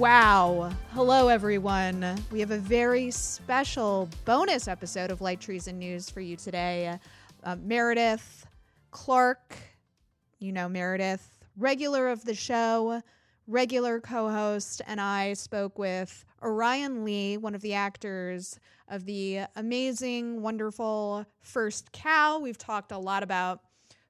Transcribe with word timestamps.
Wow. 0.00 0.70
Hello, 0.94 1.28
everyone. 1.28 2.16
We 2.32 2.40
have 2.40 2.52
a 2.52 2.56
very 2.56 3.10
special 3.10 4.08
bonus 4.24 4.66
episode 4.66 5.10
of 5.10 5.20
Light 5.20 5.42
Treason 5.42 5.78
News 5.78 6.08
for 6.08 6.22
you 6.22 6.36
today. 6.36 6.98
Uh, 7.44 7.56
Meredith 7.56 8.46
Clark, 8.92 9.58
you 10.38 10.52
know 10.52 10.70
Meredith, 10.70 11.30
regular 11.58 12.08
of 12.08 12.24
the 12.24 12.32
show, 12.32 13.02
regular 13.46 14.00
co 14.00 14.30
host, 14.30 14.80
and 14.86 15.02
I 15.02 15.34
spoke 15.34 15.78
with 15.78 16.24
Orion 16.42 17.04
Lee, 17.04 17.36
one 17.36 17.54
of 17.54 17.60
the 17.60 17.74
actors 17.74 18.58
of 18.88 19.04
the 19.04 19.40
amazing, 19.54 20.40
wonderful 20.40 21.26
First 21.42 21.92
Cow. 21.92 22.38
We've 22.38 22.56
talked 22.56 22.92
a 22.92 22.98
lot 22.98 23.22
about 23.22 23.60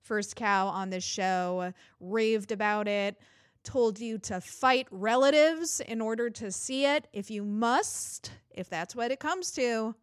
First 0.02 0.36
Cow 0.36 0.68
on 0.68 0.90
this 0.90 1.02
show, 1.02 1.72
raved 1.98 2.52
about 2.52 2.86
it 2.86 3.16
told 3.64 4.00
you 4.00 4.18
to 4.18 4.40
fight 4.40 4.86
relatives 4.90 5.80
in 5.80 6.00
order 6.00 6.30
to 6.30 6.50
see 6.50 6.86
it. 6.86 7.06
If 7.12 7.30
you 7.30 7.44
must, 7.44 8.32
if 8.50 8.68
that's 8.68 8.96
what 8.96 9.10
it 9.10 9.20
comes 9.20 9.50
to, 9.52 9.94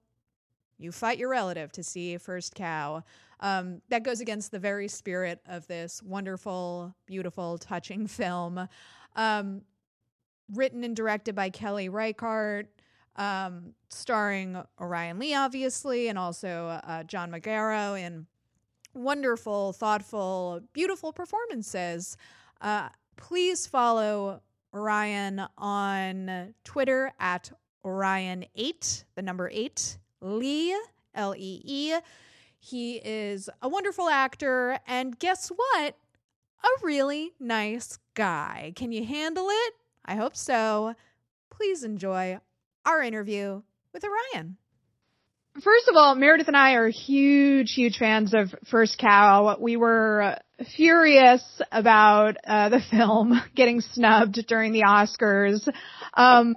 you 0.78 0.92
fight 0.92 1.18
your 1.18 1.30
relative 1.30 1.72
to 1.74 1.84
see 1.84 2.18
First 2.18 2.56
Cow. 2.56 3.04
Um, 3.40 3.82
that 3.90 4.04
goes 4.04 4.20
against 4.20 4.52
the 4.52 4.60
very 4.60 4.88
spirit 4.88 5.42
of 5.48 5.68
this 5.68 6.02
wonderful, 6.04 6.96
beautiful, 7.06 7.58
touching 7.58 8.08
film. 8.08 8.68
Um, 9.16 9.62
written 10.54 10.84
and 10.84 10.96
directed 10.96 11.36
by 11.36 11.50
Kelly 11.50 11.90
Reichardt, 11.90 12.68
um, 13.16 13.74
starring 13.90 14.62
Orion 14.80 15.20
Lee, 15.20 15.36
obviously, 15.36 16.08
and 16.08 16.18
also 16.18 16.80
uh, 16.84 17.04
John 17.04 17.32
Magaro 17.32 18.00
in 18.00 18.28
wonderful, 18.94 19.74
thoughtful, 19.74 20.62
beautiful 20.74 21.12
performances. 21.12 22.18
Uh, 22.62 22.90
please 23.18 23.68
follow 23.68 24.42
Orion 24.74 25.42
on 25.58 26.54
Twitter 26.64 27.12
at 27.20 27.52
Orion8, 27.84 29.04
the 29.16 29.22
number 29.22 29.50
8, 29.52 29.98
Lee, 30.22 30.78
L 31.16 31.36
E 31.36 31.62
E. 31.64 31.96
He 32.60 32.98
is 32.98 33.50
a 33.62 33.70
wonderful 33.70 34.10
actor, 34.10 34.80
and 34.88 35.18
guess 35.20 35.50
what? 35.50 35.96
A 36.64 36.68
really 36.84 37.34
nice 37.40 38.00
guy. 38.14 38.74
Can 38.76 38.92
you 38.92 39.06
handle 39.06 39.48
it? 39.50 39.74
I 40.06 40.16
hope 40.16 40.36
so. 40.36 40.96
Please 41.50 41.84
enjoy 41.84 42.40
our 42.86 43.02
interview 43.02 43.62
with 43.94 44.04
Orion. 44.04 44.58
First 45.64 45.88
of 45.88 45.96
all, 45.96 46.14
Meredith 46.14 46.48
and 46.48 46.58
I 46.58 46.74
are 46.74 46.88
huge, 46.88 47.74
huge 47.74 47.98
fans 47.98 48.34
of 48.36 48.54
First 48.70 49.00
Cow. 49.00 49.58
We 49.60 49.76
were 49.76 50.38
furious 50.76 51.44
about 51.72 52.38
uh, 52.46 52.70
the 52.70 52.82
film 52.92 53.42
getting 53.56 53.82
snubbed 53.82 54.46
during 54.48 54.72
the 54.72 54.84
Oscars. 54.84 55.68
Um, 56.14 56.56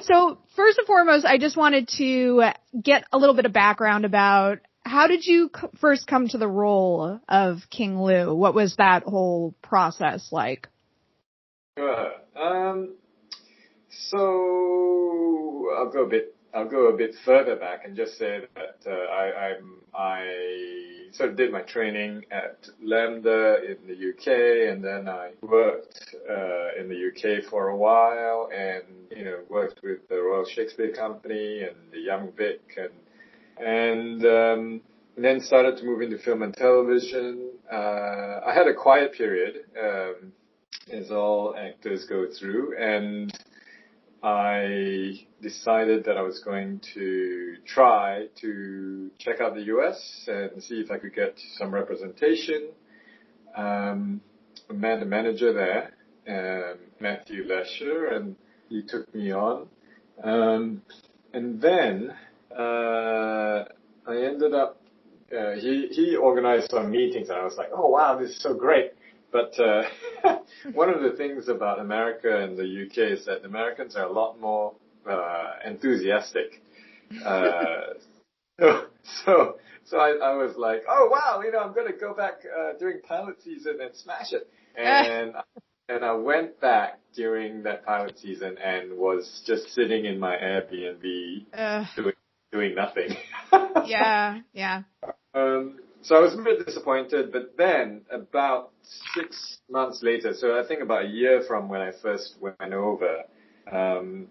so 0.00 0.38
first 0.56 0.78
and 0.78 0.86
foremost, 0.86 1.26
I 1.26 1.36
just 1.36 1.56
wanted 1.56 1.88
to 1.98 2.52
get 2.82 3.04
a 3.12 3.18
little 3.18 3.34
bit 3.34 3.44
of 3.44 3.52
background 3.52 4.06
about 4.06 4.60
how 4.84 5.06
did 5.06 5.26
you 5.26 5.50
c- 5.54 5.68
first 5.80 6.06
come 6.06 6.28
to 6.28 6.38
the 6.38 6.48
role 6.48 7.20
of 7.28 7.58
King 7.70 8.00
Lu? 8.00 8.34
What 8.34 8.54
was 8.54 8.76
that 8.76 9.02
whole 9.02 9.54
process 9.62 10.28
like? 10.32 10.68
Sure. 11.78 12.12
Um, 12.34 12.94
so 13.90 15.68
I'll 15.76 15.90
go 15.92 16.04
a 16.04 16.08
bit. 16.08 16.34
I'll 16.54 16.68
go 16.68 16.88
a 16.88 16.96
bit 16.96 17.14
further 17.24 17.56
back 17.56 17.84
and 17.84 17.96
just 17.96 18.18
say 18.18 18.40
that 18.54 18.78
uh, 18.86 18.90
I, 18.90 19.48
I'm 19.48 19.82
I 19.94 21.08
sort 21.12 21.30
of 21.30 21.36
did 21.36 21.52
my 21.52 21.62
training 21.62 22.24
at 22.30 22.68
LAMDA 22.84 23.70
in 23.70 23.86
the 23.86 24.10
UK, 24.10 24.72
and 24.72 24.82
then 24.82 25.08
I 25.08 25.32
worked 25.42 26.14
uh, 26.28 26.80
in 26.80 26.88
the 26.88 27.08
UK 27.08 27.44
for 27.50 27.68
a 27.68 27.76
while, 27.76 28.48
and 28.54 28.84
you 29.10 29.24
know 29.24 29.40
worked 29.48 29.80
with 29.82 30.08
the 30.08 30.20
Royal 30.20 30.44
Shakespeare 30.44 30.92
Company 30.92 31.62
and 31.62 31.76
the 31.92 32.00
Young 32.00 32.32
Vic, 32.32 32.60
and 32.76 32.92
and, 33.58 34.24
um, 34.24 34.80
and 35.16 35.24
then 35.24 35.40
started 35.40 35.76
to 35.78 35.84
move 35.84 36.00
into 36.02 36.18
film 36.18 36.42
and 36.42 36.54
television. 36.54 37.50
Uh, 37.70 38.40
I 38.46 38.52
had 38.54 38.66
a 38.66 38.74
quiet 38.74 39.12
period, 39.12 39.64
um, 39.80 40.32
as 40.90 41.10
all 41.10 41.54
actors 41.56 42.06
go 42.06 42.26
through, 42.38 42.76
and 42.78 43.32
I 44.22 45.26
decided 45.40 46.04
that 46.04 46.16
I 46.16 46.22
was 46.22 46.38
going 46.40 46.80
to 46.94 47.56
try 47.66 48.26
to 48.40 49.10
check 49.18 49.40
out 49.40 49.54
the 49.54 49.62
US 49.76 50.28
and 50.28 50.62
see 50.62 50.80
if 50.80 50.90
I 50.90 50.98
could 50.98 51.14
get 51.14 51.38
some 51.58 51.72
representation. 51.74 52.68
Um, 53.56 54.20
I 54.70 54.74
met 54.74 55.02
a 55.02 55.06
manager 55.06 55.52
there, 55.52 55.92
um, 56.28 56.78
Matthew 57.00 57.44
Lesher, 57.46 58.06
and 58.06 58.36
he 58.68 58.82
took 58.82 59.12
me 59.14 59.32
on. 59.32 59.66
Um, 60.22 60.82
and 61.32 61.60
then 61.60 62.14
uh, 62.56 63.64
I 64.06 64.16
ended 64.16 64.54
up. 64.54 64.78
Uh, 65.36 65.52
he 65.54 65.88
he 65.90 66.14
organized 66.14 66.70
some 66.70 66.90
meetings, 66.90 67.30
and 67.30 67.38
I 67.38 67.44
was 67.44 67.56
like, 67.56 67.70
"Oh 67.74 67.88
wow, 67.88 68.18
this 68.18 68.30
is 68.32 68.42
so 68.42 68.52
great!" 68.54 68.92
But 69.32 69.58
uh, 69.58 69.82
one 70.74 70.90
of 70.90 71.02
the 71.02 71.16
things 71.16 71.48
about 71.48 71.80
America 71.80 72.42
and 72.42 72.56
the 72.56 72.86
UK 72.86 73.18
is 73.18 73.24
that 73.26 73.44
Americans 73.44 73.96
are 73.96 74.04
a 74.04 74.12
lot 74.12 74.38
more 74.38 74.74
uh, 75.08 75.52
enthusiastic. 75.64 76.60
Uh, 77.26 77.92
so, 78.58 78.86
so, 79.26 79.56
so 79.84 79.98
I, 79.98 80.12
I 80.12 80.32
was 80.32 80.56
like, 80.56 80.82
oh 80.88 81.10
wow, 81.12 81.42
you 81.44 81.52
know, 81.52 81.58
I'm 81.58 81.74
going 81.74 81.92
to 81.92 81.98
go 81.98 82.14
back 82.14 82.40
uh, 82.46 82.78
during 82.78 83.02
pilot 83.02 83.36
season 83.44 83.80
and 83.82 83.94
smash 83.94 84.32
it. 84.32 84.48
And 84.78 85.34
and 85.90 86.04
I 86.06 86.14
went 86.14 86.58
back 86.58 87.00
during 87.14 87.64
that 87.64 87.84
pilot 87.84 88.18
season 88.18 88.56
and 88.64 88.96
was 88.96 89.42
just 89.46 89.74
sitting 89.74 90.06
in 90.06 90.18
my 90.18 90.36
Airbnb 90.36 91.44
Uh, 91.52 91.84
doing 91.96 92.14
doing 92.50 92.74
nothing. 92.74 93.14
yeah, 93.84 94.38
yeah. 94.54 94.82
Um, 95.34 95.80
so 96.02 96.16
I 96.16 96.20
was 96.20 96.34
a 96.34 96.42
bit 96.42 96.66
disappointed, 96.66 97.32
but 97.32 97.56
then 97.56 98.02
about 98.10 98.70
six 99.14 99.58
months 99.70 100.02
later, 100.02 100.34
so 100.34 100.58
I 100.58 100.66
think 100.66 100.80
about 100.82 101.04
a 101.04 101.08
year 101.08 101.42
from 101.46 101.68
when 101.68 101.80
I 101.80 101.92
first 102.02 102.36
went 102.40 102.72
over, 102.72 103.22
um, 103.70 104.26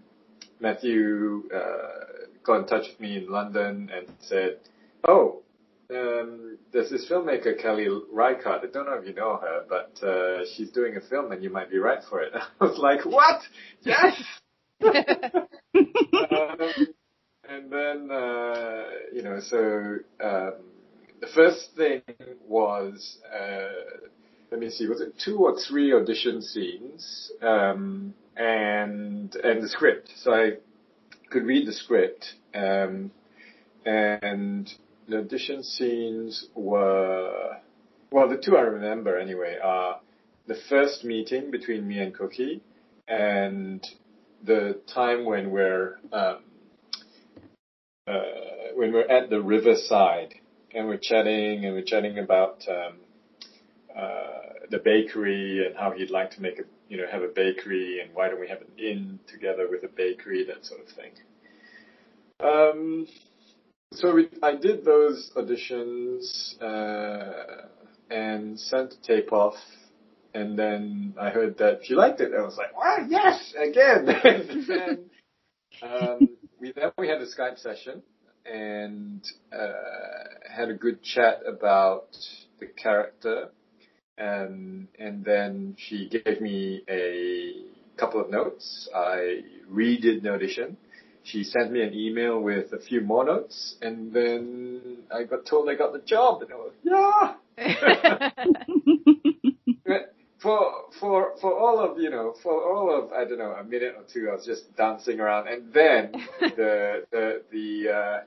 Matthew 0.59 1.43
uh, 1.53 2.27
got 2.43 2.61
in 2.61 2.65
touch 2.67 2.87
with 2.89 2.99
me 2.99 3.17
in 3.17 3.29
London 3.29 3.89
and 3.93 4.07
said, 4.19 4.59
"Oh, 5.07 5.41
um, 5.89 6.57
there's 6.71 6.89
this 6.89 7.09
filmmaker 7.09 7.59
Kelly 7.59 7.87
Reichardt. 8.11 8.63
I 8.63 8.67
don't 8.71 8.85
know 8.85 8.93
if 8.93 9.07
you 9.07 9.13
know 9.13 9.37
her, 9.37 9.65
but 9.67 10.03
uh, 10.05 10.45
she's 10.53 10.71
doing 10.71 10.97
a 10.97 11.01
film 11.01 11.31
and 11.31 11.43
you 11.43 11.49
might 11.49 11.71
be 11.71 11.77
right 11.77 12.03
for 12.09 12.21
it." 12.21 12.33
I 12.61 12.63
was 12.63 12.77
like, 12.77 13.05
"What? 13.05 13.41
Yes!" 13.81 14.21
um, 14.83 14.93
and 17.47 17.71
then 17.71 18.11
uh, 18.11 18.83
you 19.13 19.23
know, 19.23 19.39
so 19.39 19.97
um, 20.23 20.53
the 21.21 21.27
first 21.27 21.69
thing 21.77 22.01
was 22.47 23.19
uh, 23.33 24.07
let 24.51 24.59
me 24.59 24.69
see, 24.69 24.87
was 24.87 24.99
it 24.99 25.17
two 25.17 25.37
or 25.37 25.55
three 25.57 25.93
audition 25.93 26.41
scenes 26.41 27.31
um, 27.41 28.13
and 28.35 29.33
and 29.35 29.63
the 29.63 29.69
script. 29.69 30.11
So 30.17 30.33
I 30.33 30.51
could 31.29 31.45
read 31.45 31.65
the 31.65 31.71
script, 31.71 32.33
um, 32.53 33.11
and 33.85 34.69
the 35.07 35.19
audition 35.19 35.63
scenes 35.63 36.47
were 36.53 37.57
well, 38.11 38.27
the 38.27 38.37
two 38.37 38.57
I 38.57 38.61
remember 38.61 39.17
anyway 39.17 39.57
are 39.63 40.01
the 40.47 40.57
first 40.67 41.05
meeting 41.05 41.49
between 41.49 41.87
me 41.87 41.99
and 41.99 42.13
Cookie, 42.13 42.61
and 43.07 43.85
the 44.43 44.81
time 44.93 45.23
when 45.23 45.51
we're 45.51 45.97
um, 46.11 46.39
uh, 48.05 48.21
when 48.75 48.91
we're 48.91 49.07
at 49.07 49.29
the 49.29 49.41
riverside 49.41 50.33
and 50.73 50.87
we're 50.87 50.97
chatting 50.97 51.65
and 51.65 51.73
we're 51.73 51.83
chatting 51.83 52.19
about 52.19 52.63
um, 52.69 52.93
uh, 53.95 54.65
the 54.69 54.79
bakery 54.79 55.65
and 55.65 55.75
how 55.75 55.91
he'd 55.91 56.09
like 56.09 56.31
to 56.31 56.41
make 56.41 56.59
a 56.59 56.63
you 56.87 56.97
know 56.97 57.05
have 57.11 57.21
a 57.21 57.27
bakery 57.27 57.99
and 58.01 58.13
why 58.13 58.29
don't 58.29 58.39
we 58.39 58.47
have 58.47 58.61
an 58.61 58.71
inn 58.77 59.19
together 59.27 59.67
with 59.69 59.83
a 59.83 59.93
bakery 59.93 60.45
that 60.45 60.65
sort 60.65 60.81
of 60.81 60.87
thing. 60.87 61.11
Um, 62.39 63.07
so 63.93 64.15
we, 64.15 64.29
I 64.41 64.55
did 64.55 64.85
those 64.85 65.31
auditions 65.35 66.61
uh, 66.61 67.67
and 68.09 68.59
sent 68.59 68.91
the 68.91 68.97
tape 69.05 69.33
off, 69.33 69.55
and 70.33 70.57
then 70.57 71.13
I 71.19 71.29
heard 71.29 71.57
that 71.57 71.81
she 71.83 71.93
liked 71.93 72.21
it. 72.21 72.31
I 72.37 72.41
was 72.41 72.57
like, 72.57 72.75
"Wow, 72.75 73.05
yes, 73.07 73.53
again!" 73.57 74.07
and 74.23 74.67
then, 74.67 75.09
um, 75.83 76.29
we 76.59 76.71
then 76.71 76.91
we 76.97 77.09
had 77.09 77.21
a 77.21 77.27
Skype 77.27 77.59
session 77.59 78.01
and 78.45 79.25
uh, 79.51 80.53
had 80.53 80.69
a 80.69 80.73
good 80.73 81.03
chat 81.03 81.41
about 81.47 82.07
the 82.59 82.67
character, 82.67 83.49
and 84.17 84.87
and 84.99 85.23
then 85.23 85.75
she 85.77 86.09
gave 86.09 86.41
me 86.41 86.83
a 86.89 87.53
couple 87.99 88.21
of 88.21 88.29
notes. 88.29 88.89
I 88.95 89.41
redid 89.71 90.23
the 90.23 90.33
audition. 90.33 90.77
She 91.23 91.43
sent 91.43 91.71
me 91.71 91.81
an 91.81 91.93
email 91.93 92.39
with 92.39 92.73
a 92.73 92.79
few 92.79 93.01
more 93.01 93.23
notes, 93.23 93.75
and 93.81 94.11
then 94.11 95.03
I 95.13 95.23
got 95.23 95.45
told 95.45 95.69
I 95.69 95.75
got 95.75 95.93
the 95.93 95.99
job, 95.99 96.41
and 96.41 96.51
I 96.51 96.55
was 96.55 96.73
yeah. 96.83 97.35
for 100.41 100.85
for 100.99 101.33
for 101.39 101.57
all 101.57 101.79
of 101.79 101.99
you 101.99 102.09
know 102.09 102.33
for 102.41 102.51
all 102.51 103.03
of 103.03 103.11
I 103.11 103.25
don't 103.25 103.37
know 103.37 103.51
a 103.51 103.63
minute 103.63 103.95
or 103.95 104.03
two 104.11 104.29
I 104.29 104.35
was 104.35 104.45
just 104.45 104.75
dancing 104.75 105.19
around 105.19 105.47
and 105.47 105.71
then 105.73 106.11
the 106.39 107.05
the 107.11 107.43
the 107.51 107.91
uh, 107.91 108.19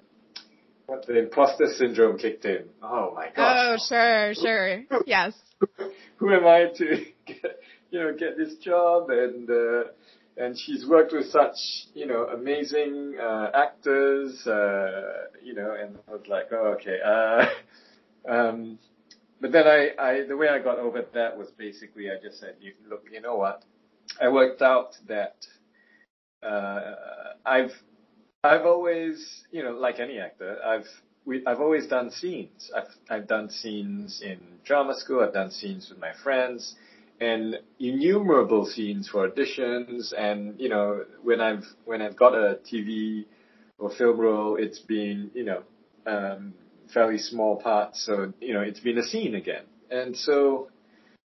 what 0.86 1.06
the 1.06 1.18
imposter 1.18 1.66
syndrome 1.66 2.18
kicked 2.18 2.44
in. 2.44 2.66
Oh 2.82 3.12
my 3.14 3.28
god! 3.34 3.56
Oh 3.56 3.76
sure 3.88 4.34
sure 4.34 4.84
yes. 5.06 5.32
Who 6.16 6.32
am 6.32 6.46
I 6.46 6.66
to 6.76 7.04
get 7.26 7.60
you 7.90 8.00
know 8.00 8.14
get 8.16 8.36
this 8.36 8.54
job 8.56 9.10
and 9.10 9.50
uh, 9.50 9.84
and 10.36 10.58
she's 10.58 10.86
worked 10.86 11.12
with 11.12 11.26
such 11.26 11.56
you 11.94 12.06
know 12.06 12.26
amazing 12.26 13.16
uh, 13.20 13.50
actors 13.54 14.46
uh, 14.46 15.26
you 15.42 15.54
know 15.54 15.74
and 15.80 15.98
I 16.08 16.12
was 16.12 16.26
like 16.28 16.46
oh 16.52 16.76
okay 16.76 16.98
uh, 17.04 17.46
um, 18.28 18.78
but 19.40 19.52
then 19.52 19.66
I, 19.66 19.90
I, 19.98 20.26
the 20.26 20.36
way 20.36 20.48
I 20.48 20.58
got 20.58 20.78
over 20.78 21.04
that 21.14 21.36
was 21.36 21.50
basically 21.50 22.10
I 22.10 22.14
just 22.22 22.40
said, 22.40 22.56
you, 22.60 22.72
look, 22.88 23.04
you 23.10 23.20
know 23.20 23.36
what? 23.36 23.64
I 24.20 24.28
worked 24.28 24.62
out 24.62 24.96
that, 25.08 25.36
uh, 26.42 26.94
I've, 27.44 27.72
I've 28.42 28.66
always, 28.66 29.44
you 29.50 29.62
know, 29.62 29.72
like 29.72 29.98
any 29.98 30.18
actor, 30.18 30.58
I've, 30.64 30.86
we, 31.24 31.44
I've 31.46 31.60
always 31.60 31.86
done 31.86 32.10
scenes. 32.10 32.70
I've, 32.76 32.94
I've 33.08 33.26
done 33.26 33.48
scenes 33.50 34.20
in 34.22 34.38
drama 34.64 34.94
school. 34.94 35.22
I've 35.22 35.32
done 35.32 35.50
scenes 35.50 35.88
with 35.88 35.98
my 35.98 36.12
friends 36.22 36.76
and 37.20 37.58
innumerable 37.80 38.66
scenes 38.66 39.08
for 39.08 39.28
auditions. 39.28 40.12
And, 40.16 40.58
you 40.60 40.68
know, 40.68 41.04
when 41.22 41.40
I've, 41.40 41.64
when 41.84 42.02
I've 42.02 42.16
got 42.16 42.34
a 42.34 42.58
TV 42.70 43.24
or 43.78 43.90
film 43.90 44.18
role, 44.18 44.56
it's 44.56 44.80
been, 44.80 45.30
you 45.34 45.44
know, 45.44 45.62
um, 46.06 46.52
fairly 46.94 47.18
small 47.18 47.56
parts. 47.56 48.06
So, 48.06 48.32
you 48.40 48.54
know, 48.54 48.60
it's 48.60 48.80
been 48.80 48.96
a 48.96 49.02
scene 49.02 49.34
again. 49.34 49.64
And 49.90 50.16
so 50.16 50.68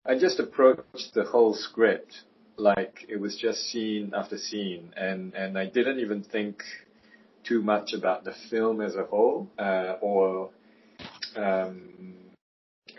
I 0.06 0.18
just 0.18 0.40
approached 0.40 1.14
the 1.14 1.24
whole 1.24 1.54
script 1.54 2.22
like 2.58 3.06
it 3.08 3.18
was 3.18 3.38
just 3.38 3.70
scene 3.70 4.12
after 4.14 4.38
scene 4.38 4.94
and, 4.98 5.34
and 5.34 5.58
I 5.58 5.68
didn't 5.68 6.00
even 6.00 6.24
think 6.24 6.62
too 7.48 7.62
much 7.62 7.94
about 7.94 8.26
the 8.26 8.34
film 8.50 8.82
as 8.82 8.96
a 8.96 9.06
whole, 9.06 9.48
uh, 9.58 9.96
or, 10.02 10.50
um, 11.38 11.90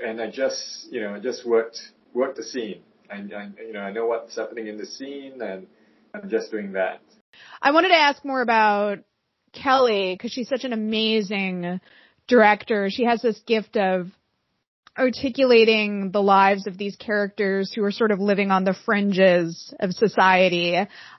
and 0.03 0.21
I 0.21 0.31
just, 0.31 0.89
you 0.91 1.03
know, 1.03 1.19
just 1.21 1.47
worked, 1.47 1.79
worked 2.15 2.39
the 2.39 2.43
scene. 2.43 2.81
I, 3.11 3.17
I, 3.17 3.51
you 3.67 3.75
know, 3.75 3.81
I 3.81 3.93
know 3.93 4.07
what's 4.07 4.37
happening 4.37 4.69
in 4.69 4.79
the 4.79 4.87
scene 4.87 5.43
and 5.43 5.67
I'm 6.15 6.31
just 6.31 6.51
doing 6.51 6.73
that. 6.73 7.03
I 7.61 7.73
wanted 7.73 7.89
to 7.89 7.97
ask 7.97 8.25
more 8.25 8.41
about 8.41 9.01
Kelly 9.53 10.15
because 10.15 10.33
she's 10.33 10.49
such 10.49 10.65
an 10.65 10.73
amazing 10.73 11.81
director, 12.31 12.89
she 12.89 13.05
has 13.05 13.21
this 13.21 13.39
gift 13.41 13.77
of 13.77 14.07
articulating 14.99 16.11
the 16.11 16.23
lives 16.23 16.67
of 16.67 16.77
these 16.77 16.97
characters 16.97 17.73
who 17.73 17.83
are 17.85 17.93
sort 17.93 18.11
of 18.11 18.19
living 18.19 18.51
on 18.51 18.65
the 18.65 18.75
fringes 18.85 19.73
of 19.79 19.93
society. 19.93 20.77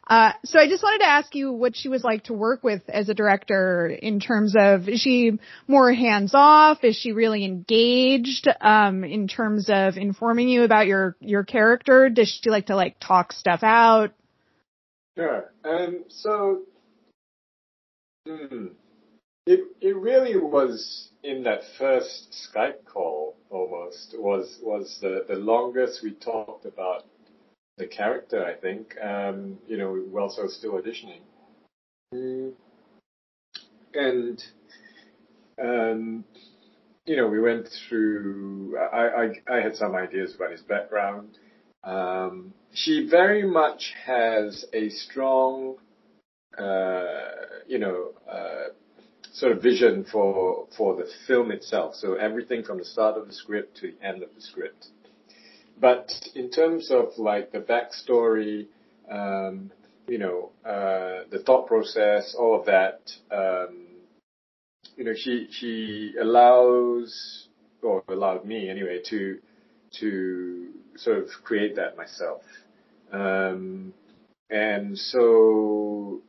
Uh, 0.08 0.32
so 0.44 0.60
I 0.60 0.68
just 0.68 0.84
wanted 0.84 1.00
to 1.00 1.10
ask 1.10 1.34
you 1.34 1.52
what 1.54 1.76
she 1.76 1.88
was 1.88 2.04
like 2.04 2.26
to 2.26 2.34
work 2.34 2.64
with 2.64 2.82
as 2.90 3.10
a 3.10 3.14
director 3.14 3.88
in 3.88 4.20
terms 4.20 4.56
of 4.58 4.90
is 4.90 5.00
she 5.00 5.40
more 5.68 5.92
hands 5.94 6.32
off? 6.34 6.84
Is 6.84 6.96
she 6.96 7.14
really 7.14 7.46
engaged 7.46 8.48
um, 8.60 9.04
in 9.04 9.28
terms 9.28 9.70
of 9.70 9.96
informing 9.98 10.50
you 10.50 10.64
about 10.64 10.88
your 10.88 11.16
your 11.20 11.44
character? 11.44 12.10
Does 12.10 12.40
she 12.44 12.50
like 12.50 12.68
to 12.68 12.76
like 12.76 12.98
talk 13.00 13.32
stuff 13.32 13.62
out? 13.64 14.12
Sure. 15.18 15.52
Um. 15.64 16.04
So. 16.10 16.62
Hmm. 18.28 18.68
It 19.48 19.62
it 19.82 19.96
really 19.96 20.38
was 20.38 21.10
in 21.24 21.44
that 21.44 21.62
first 21.80 22.32
Skype 22.32 22.86
call 22.86 23.36
almost 23.50 24.16
was 24.18 24.60
was 24.62 25.00
the 25.02 25.26
the 25.28 25.36
longest 25.36 26.04
we 26.04 26.12
talked 26.12 26.66
about 26.66 27.06
the 27.78 27.88
character. 27.88 28.46
I 28.46 28.54
think 28.54 28.96
um, 29.02 29.58
you 29.68 29.78
know 29.78 29.92
were 30.12 30.22
also 30.22 30.48
still 30.48 30.74
auditioning, 30.74 31.22
mm. 32.14 32.54
and 33.96 34.44
um, 35.60 36.24
you 37.06 37.18
know 37.18 37.28
we 37.28 37.40
went 37.40 37.68
through. 37.68 38.78
I, 38.78 39.24
I 39.24 39.58
I 39.58 39.62
had 39.62 39.76
some 39.76 39.96
ideas 39.96 40.36
about 40.36 40.52
his 40.52 40.62
background. 40.62 41.40
Um, 41.84 42.54
she 42.74 43.08
very 43.10 43.44
much 43.44 43.96
has 44.06 44.66
a 44.72 44.90
strong, 44.90 45.78
uh, 46.60 47.32
you 47.68 47.80
know. 47.80 48.12
Uh, 48.32 48.74
sort 49.32 49.54
of 49.54 49.64
vision 49.64 50.06
for 50.12 50.68
for 50.78 50.96
the 50.96 51.08
film 51.28 51.52
itself. 51.52 51.96
So 51.96 52.16
everything 52.16 52.64
from 52.64 52.78
the 52.78 52.86
start 52.86 53.18
of 53.18 53.28
the 53.28 53.34
script 53.34 53.78
to 53.78 53.92
the 53.92 54.06
end 54.06 54.24
of 54.24 54.30
the 54.36 54.42
script. 54.42 54.88
But 55.80 56.12
in 56.36 56.52
terms 56.52 56.92
of 56.92 57.18
like 57.18 57.52
the 57.52 57.60
backstory, 57.60 58.68
um, 59.10 59.72
you 60.08 60.20
know, 60.20 60.52
uh, 60.66 61.24
the 61.32 61.42
thought 61.46 61.68
process, 61.68 62.36
all 62.38 62.60
of 62.60 62.66
that, 62.66 63.00
um, 63.32 63.88
you 64.96 65.06
know, 65.06 65.14
she 65.16 65.48
she 65.52 66.14
allows 66.22 67.48
or 67.82 68.04
allowed 68.10 68.46
me 68.46 68.70
anyway 68.70 69.02
to 69.10 69.40
to 70.00 70.70
sort 70.98 71.18
of 71.18 71.30
create 71.44 71.76
that 71.78 71.98
myself. 71.98 72.42
Um, 73.12 73.94
and 74.50 74.98
so 74.98 76.22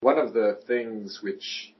one 0.00 0.18
of 0.18 0.32
the 0.34 0.60
things 0.66 1.20
which 1.22 1.73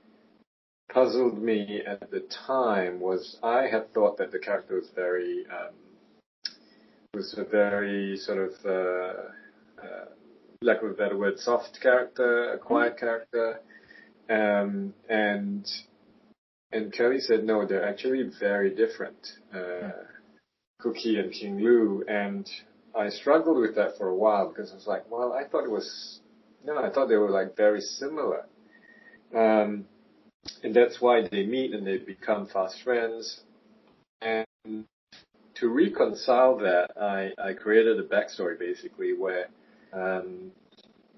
puzzled 0.95 1.43
me 1.43 1.81
at 1.85 2.09
the 2.09 2.21
time 2.47 3.01
was 3.01 3.37
I 3.43 3.67
had 3.69 3.93
thought 3.93 4.17
that 4.17 4.31
the 4.31 4.39
character 4.39 4.75
was 4.75 4.89
very 4.95 5.45
um, 5.51 5.75
was 7.13 7.35
a 7.37 7.43
very 7.43 8.15
sort 8.15 8.37
of 8.37 8.53
uh, 8.65 9.85
uh, 9.85 10.05
lack 10.61 10.81
of 10.81 10.91
a 10.91 10.93
better 10.93 11.17
word, 11.17 11.37
soft 11.37 11.79
character, 11.81 12.53
a 12.53 12.57
quiet 12.57 12.95
mm-hmm. 12.95 13.05
character, 13.05 13.59
um, 14.29 14.93
and 15.09 15.69
and 16.71 16.93
Kelly 16.93 17.19
said 17.19 17.43
no, 17.43 17.67
they're 17.67 17.87
actually 17.87 18.29
very 18.39 18.73
different, 18.73 19.27
uh, 19.53 19.91
Cookie 20.79 21.19
and 21.19 21.31
King 21.33 21.59
Lu, 21.59 22.05
and 22.07 22.49
I 22.97 23.09
struggled 23.09 23.57
with 23.57 23.75
that 23.75 23.97
for 23.97 24.07
a 24.07 24.15
while 24.15 24.47
because 24.47 24.71
I 24.71 24.75
was 24.75 24.87
like, 24.87 25.11
well, 25.11 25.33
I 25.33 25.43
thought 25.45 25.65
it 25.65 25.71
was 25.71 26.21
no, 26.63 26.77
I 26.77 26.89
thought 26.89 27.09
they 27.09 27.17
were 27.17 27.31
like 27.31 27.57
very 27.57 27.81
similar. 27.81 28.45
Um, 29.35 29.87
and 30.63 30.75
that's 30.75 31.01
why 31.01 31.27
they 31.27 31.45
meet 31.45 31.73
and 31.73 31.85
they 31.85 31.97
become 31.97 32.47
fast 32.47 32.81
friends. 32.83 33.41
And 34.21 34.45
to 35.55 35.69
reconcile 35.69 36.57
that, 36.57 36.89
I, 36.99 37.31
I 37.41 37.53
created 37.53 37.99
a 37.99 38.03
backstory 38.03 38.57
basically 38.57 39.13
where 39.13 39.47
um, 39.93 40.51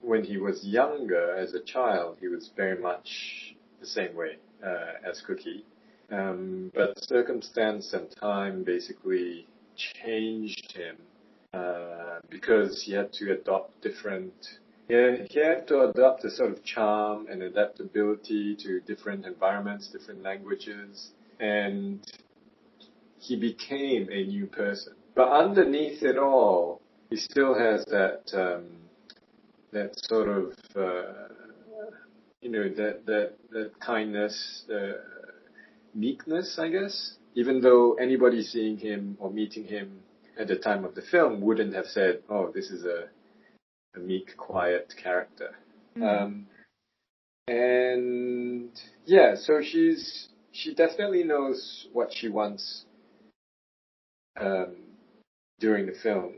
when 0.02 0.24
he 0.24 0.38
was 0.38 0.66
younger 0.66 1.36
as 1.36 1.54
a 1.54 1.62
child, 1.62 2.18
he 2.20 2.28
was 2.28 2.52
very 2.56 2.80
much 2.80 3.56
the 3.80 3.86
same 3.86 4.16
way 4.16 4.38
uh, 4.66 5.10
as 5.10 5.22
Cookie. 5.22 5.66
Um, 6.12 6.72
but 6.74 7.04
circumstance 7.04 7.94
and 7.94 8.08
time 8.20 8.64
basically 8.64 9.48
changed 9.76 10.74
him 10.74 10.96
uh, 11.54 12.20
because 12.30 12.82
he 12.82 12.94
had 12.94 13.12
to 13.14 13.34
adopt 13.34 13.82
different 13.82 14.34
yeah, 14.90 15.18
he 15.30 15.40
had 15.40 15.68
to 15.68 15.90
adopt 15.90 16.24
a 16.24 16.32
sort 16.32 16.52
of 16.52 16.64
charm 16.64 17.28
and 17.30 17.42
adaptability 17.44 18.56
to 18.56 18.80
different 18.82 19.26
environments, 19.26 19.88
different 19.88 20.24
languages, 20.24 21.12
and 21.40 22.00
he 23.20 23.36
became 23.36 24.10
a 24.12 24.24
new 24.24 24.46
person. 24.48 24.94
But 25.14 25.30
underneath 25.30 26.04
it 26.04 26.18
all, 26.18 26.82
he 27.10 27.18
still 27.18 27.54
has 27.54 27.84
that 27.86 28.22
um, 28.34 28.66
that 29.72 29.94
sort 30.06 30.30
of 30.30 30.54
uh, 30.76 31.34
you 32.42 32.50
know 32.50 32.70
that 32.70 33.06
that 33.08 33.34
that 33.52 33.72
kindness, 33.80 34.64
uh, 34.74 34.94
meekness, 35.94 36.58
I 36.60 36.70
guess. 36.70 37.16
Even 37.36 37.62
though 37.62 37.94
anybody 37.96 38.42
seeing 38.42 38.78
him 38.78 39.18
or 39.20 39.30
meeting 39.30 39.66
him 39.66 40.00
at 40.40 40.48
the 40.48 40.56
time 40.56 40.86
of 40.86 40.96
the 40.96 41.02
film 41.02 41.42
wouldn't 41.42 41.74
have 41.76 41.88
said, 41.88 42.24
"Oh, 42.30 42.52
this 42.54 42.70
is 42.72 42.86
a 42.86 43.10
a 43.98 44.00
meek, 44.00 44.38
quiet 44.38 44.94
character. 45.02 45.56
Mm-hmm. 45.98 46.04
Um, 46.04 46.48
and 47.48 48.72
yeah, 49.06 49.36
so 49.36 49.62
she's 49.62 50.30
she 50.52 50.74
definitely 50.74 51.24
knows 51.24 51.88
what 51.94 52.14
she 52.14 52.30
wants 52.30 52.86
um, 54.40 54.76
during 55.60 55.86
the 55.86 55.96
film, 56.04 56.36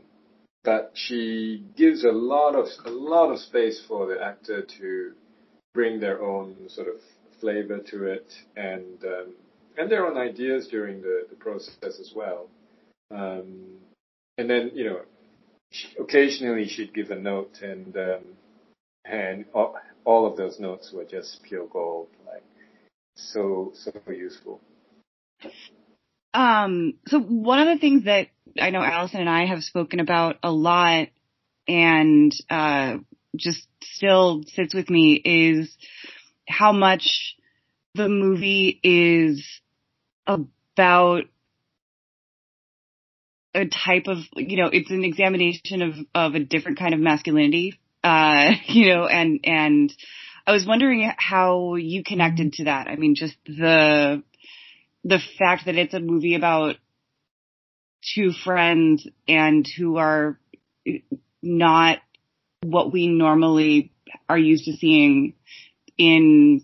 but 0.64 0.92
she 0.94 1.64
gives 1.76 2.04
a 2.04 2.12
lot 2.12 2.54
of 2.54 2.66
a 2.84 2.90
lot 2.90 3.30
of 3.30 3.38
space 3.40 3.82
for 3.86 4.06
the 4.06 4.22
actor 4.22 4.62
to 4.78 5.12
bring 5.74 6.00
their 6.00 6.22
own 6.22 6.56
sort 6.68 6.88
of 6.88 7.00
flavor 7.40 7.78
to 7.78 8.04
it 8.04 8.32
and 8.56 9.04
um, 9.04 9.34
and 9.78 9.90
their 9.90 10.06
own 10.06 10.16
ideas 10.16 10.68
during 10.68 11.00
the, 11.00 11.26
the 11.28 11.36
process 11.36 11.74
as 11.82 12.12
well. 12.14 12.48
Um, 13.10 13.78
and 14.38 14.48
then 14.48 14.70
you 14.74 14.84
know 14.84 15.00
occasionally 15.98 16.66
she'd 16.66 16.94
give 16.94 17.10
a 17.10 17.16
note 17.16 17.58
and 17.62 17.96
um, 17.96 18.24
and 19.04 19.44
all, 19.54 19.76
all 20.04 20.26
of 20.26 20.36
those 20.36 20.58
notes 20.60 20.92
were 20.92 21.04
just 21.04 21.42
pure 21.42 21.66
gold, 21.66 22.08
like 22.26 22.44
so 23.16 23.72
so 23.74 23.92
useful. 24.08 24.60
Um, 26.32 26.94
so 27.08 27.20
one 27.20 27.60
of 27.60 27.74
the 27.74 27.80
things 27.80 28.04
that 28.04 28.28
I 28.60 28.70
know 28.70 28.82
Allison 28.82 29.20
and 29.20 29.28
I 29.28 29.46
have 29.46 29.62
spoken 29.62 30.00
about 30.00 30.36
a 30.42 30.52
lot 30.52 31.08
and, 31.66 32.32
uh, 32.48 32.98
just 33.36 33.66
still 33.82 34.42
sits 34.46 34.74
with 34.74 34.90
me 34.90 35.14
is 35.14 35.76
how 36.48 36.72
much 36.72 37.36
the 37.94 38.08
movie 38.08 38.80
is 38.82 39.60
about 40.26 41.24
a 43.54 43.66
type 43.66 44.06
of, 44.06 44.18
you 44.36 44.56
know, 44.56 44.70
it's 44.72 44.90
an 44.90 45.04
examination 45.04 45.82
of, 45.82 45.94
of 46.14 46.34
a 46.34 46.40
different 46.40 46.78
kind 46.78 46.94
of 46.94 47.00
masculinity, 47.00 47.78
uh, 48.04 48.52
you 48.66 48.88
know, 48.94 49.06
and, 49.06 49.40
and 49.44 49.92
I 50.46 50.52
was 50.52 50.66
wondering 50.66 51.10
how 51.18 51.74
you 51.74 52.02
connected 52.04 52.54
to 52.54 52.64
that. 52.64 52.88
I 52.88 52.96
mean, 52.96 53.14
just 53.14 53.36
the, 53.46 54.22
the 55.04 55.20
fact 55.38 55.66
that 55.66 55.76
it's 55.76 55.94
a 55.94 56.00
movie 56.00 56.34
about 56.34 56.76
two 58.14 58.32
friends 58.32 59.06
and 59.28 59.66
who 59.76 59.96
are 59.96 60.38
not 61.42 61.98
what 62.62 62.92
we 62.92 63.08
normally 63.08 63.92
are 64.28 64.38
used 64.38 64.64
to 64.64 64.72
seeing 64.72 65.34
in 65.96 66.62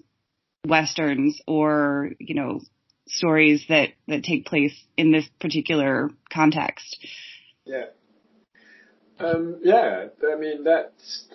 westerns 0.66 1.40
or, 1.46 2.10
you 2.18 2.34
know, 2.34 2.60
stories 3.08 3.64
that, 3.68 3.90
that 4.08 4.24
take 4.24 4.46
place 4.46 4.74
in 4.96 5.12
this 5.12 5.26
particular 5.40 6.10
context. 6.32 6.96
Yeah. 7.64 7.86
Um, 9.18 9.60
yeah, 9.62 10.08
I 10.30 10.36
mean, 10.38 10.64
that's, 10.64 11.28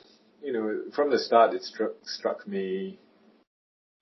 you 0.44 0.54
know, 0.54 0.82
from 0.96 1.10
the 1.10 1.18
start 1.18 1.54
it 1.54 1.64
struck, 1.64 1.94
struck 2.04 2.48
me, 2.48 3.00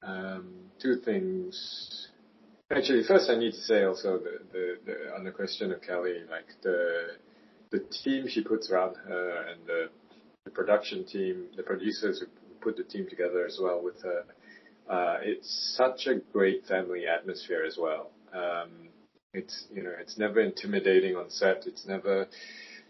um, 0.03 0.53
two 0.81 0.97
things. 1.03 2.09
Actually, 2.71 3.03
first 3.07 3.29
I 3.29 3.37
need 3.37 3.51
to 3.51 3.61
say 3.61 3.83
also 3.83 4.19
the, 4.19 4.39
the, 4.51 4.75
the, 4.85 5.15
on 5.15 5.23
the 5.23 5.31
question 5.31 5.71
of 5.71 5.81
Kelly, 5.81 6.19
like 6.29 6.47
the, 6.61 7.17
the 7.71 7.79
team 8.03 8.27
she 8.27 8.43
puts 8.43 8.69
around 8.69 8.95
her 8.95 9.45
and 9.49 9.65
the, 9.65 9.89
the 10.45 10.51
production 10.51 11.05
team, 11.05 11.45
the 11.55 11.63
producers 11.63 12.19
who 12.19 12.27
put 12.61 12.77
the 12.77 12.83
team 12.83 13.07
together 13.09 13.45
as 13.45 13.59
well 13.61 13.81
with 13.83 14.01
her, 14.03 14.25
it's 14.89 15.75
such 15.77 16.07
a 16.07 16.15
great 16.33 16.65
family 16.65 17.05
atmosphere 17.07 17.63
as 17.65 17.77
well. 17.77 18.11
Um, 18.33 18.89
it's 19.33 19.65
you 19.71 19.83
know 19.83 19.93
it's 19.99 20.17
never 20.17 20.39
intimidating 20.39 21.15
on 21.15 21.29
set. 21.29 21.63
It's 21.67 21.85
never 21.87 22.27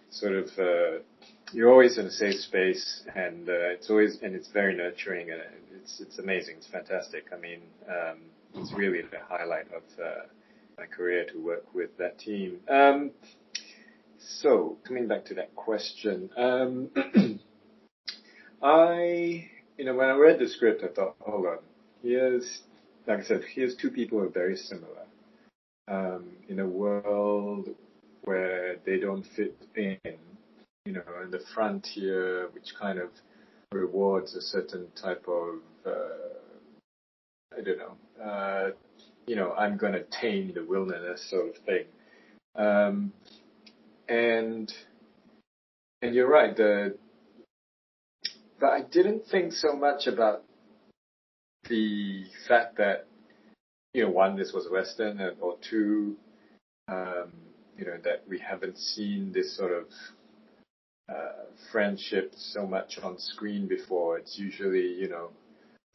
sort 0.10 0.34
of 0.34 0.48
uh, 0.58 1.04
you're 1.52 1.72
always 1.72 1.98
in 1.98 2.06
a 2.06 2.12
safe 2.12 2.40
space, 2.40 3.04
and 3.16 3.50
uh, 3.50 3.74
it's 3.74 3.90
always 3.90 4.20
and 4.22 4.36
it's 4.36 4.50
very 4.50 4.76
nurturing, 4.76 5.32
and 5.32 5.42
it's 5.80 6.00
it's 6.00 6.20
amazing. 6.20 6.56
It's 6.58 6.68
fantastic. 6.68 7.26
I 7.34 7.40
mean, 7.40 7.60
um, 7.88 8.20
it's 8.56 8.74
really 8.74 9.02
the 9.02 9.20
highlight 9.28 9.68
of 9.68 9.84
uh, 10.02 10.28
my 10.78 10.86
career 10.86 11.26
to 11.32 11.44
work 11.44 11.74
with 11.74 11.98
that 11.98 12.20
team. 12.20 12.60
Um, 12.70 13.12
so 14.18 14.78
coming 14.88 15.08
back 15.08 15.26
to 15.26 15.34
that 15.36 15.56
question, 15.56 16.30
um, 16.38 16.90
I 18.62 19.50
you 19.78 19.86
know 19.86 19.96
when 19.96 20.10
I 20.10 20.14
read 20.14 20.40
the 20.40 20.48
script, 20.48 20.84
I 20.84 20.88
thought, 20.94 21.16
hold 21.20 21.46
on, 21.46 21.58
here's, 22.02 22.62
like 23.08 23.20
I 23.20 23.24
said, 23.24 23.42
here's 23.54 23.76
two 23.76 23.90
people 23.90 24.20
who 24.20 24.26
are 24.26 24.30
very 24.30 24.56
similar. 24.56 25.06
Um, 25.88 26.28
in 26.48 26.60
a 26.60 26.68
world 26.68 27.70
where 28.24 28.78
they 28.86 29.00
don't 29.00 29.26
fit 29.36 29.56
in, 29.76 29.98
you 30.86 30.94
know, 30.94 31.02
in 31.24 31.32
the 31.32 31.42
frontier, 31.54 32.50
which 32.54 32.74
kind 32.80 33.00
of 33.00 33.10
rewards 33.72 34.36
a 34.36 34.42
certain 34.42 34.88
type 35.02 35.26
of, 35.28 35.56
uh, 35.86 37.58
I 37.58 37.62
don't 37.62 37.78
know, 37.78 38.24
uh, 38.24 38.72
you 39.26 39.36
know, 39.36 39.54
I'm 39.54 39.78
going 39.78 39.94
to 39.94 40.04
tame 40.22 40.52
the 40.54 40.64
wilderness 40.64 41.28
sort 41.30 41.56
of 41.56 41.64
thing. 41.64 41.86
Um, 42.56 43.14
and, 44.08 44.72
and 46.02 46.14
you're 46.14 46.30
right, 46.30 46.56
the, 46.56 46.98
but 48.60 48.70
I 48.70 48.82
didn't 48.82 49.28
think 49.32 49.54
so 49.54 49.74
much 49.74 50.08
about 50.08 50.44
the 51.70 52.26
fact 52.48 52.78
that, 52.78 53.08
you 53.94 54.04
know, 54.04 54.10
one, 54.10 54.36
this 54.36 54.52
was 54.54 54.68
Western, 54.70 55.20
and, 55.20 55.38
or 55.40 55.58
two, 55.70 56.18
um, 56.88 57.32
you 57.78 57.86
know, 57.86 57.98
that 58.04 58.24
we 58.28 58.40
haven't 58.40 58.78
seen 58.78 59.32
this 59.32 59.56
sort 59.56 59.72
of 59.72 59.86
uh, 61.10 61.46
friendship 61.72 62.34
so 62.36 62.68
much 62.68 63.00
on 63.02 63.18
screen 63.18 63.68
before. 63.68 64.18
It's 64.18 64.38
usually, 64.38 64.94
you 64.94 65.08
know, 65.08 65.30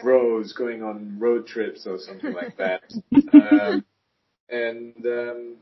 bros 0.00 0.52
going 0.52 0.82
on 0.82 1.18
road 1.18 1.46
trips 1.46 1.86
or 1.86 1.98
something 1.98 2.32
like 2.32 2.56
that. 2.58 2.82
Um, 3.32 3.84
and, 4.48 5.06
um, 5.06 5.56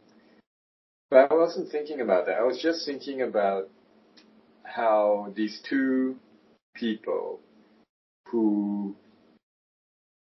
but 1.11 1.31
I 1.31 1.35
wasn't 1.35 1.71
thinking 1.71 2.01
about 2.01 2.27
that. 2.27 2.39
I 2.39 2.43
was 2.43 2.61
just 2.61 2.87
thinking 2.87 3.23
about 3.23 3.69
how 4.65 5.33
these 5.37 5.61
two 5.69 6.17
people 6.75 7.41
who 8.29 8.97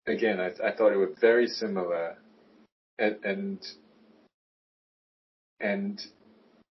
again, 0.08 0.40
I, 0.40 0.48
I 0.66 0.72
thought 0.76 0.94
it 0.94 0.98
was 0.98 1.16
very 1.20 1.48
similar, 1.48 2.18
and, 2.98 3.18
and 3.24 3.68
and 5.60 6.02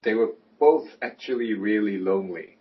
they 0.04 0.14
were 0.14 0.34
both 0.60 0.88
actually 1.02 1.54
really 1.54 1.98
lonely. 1.98 2.58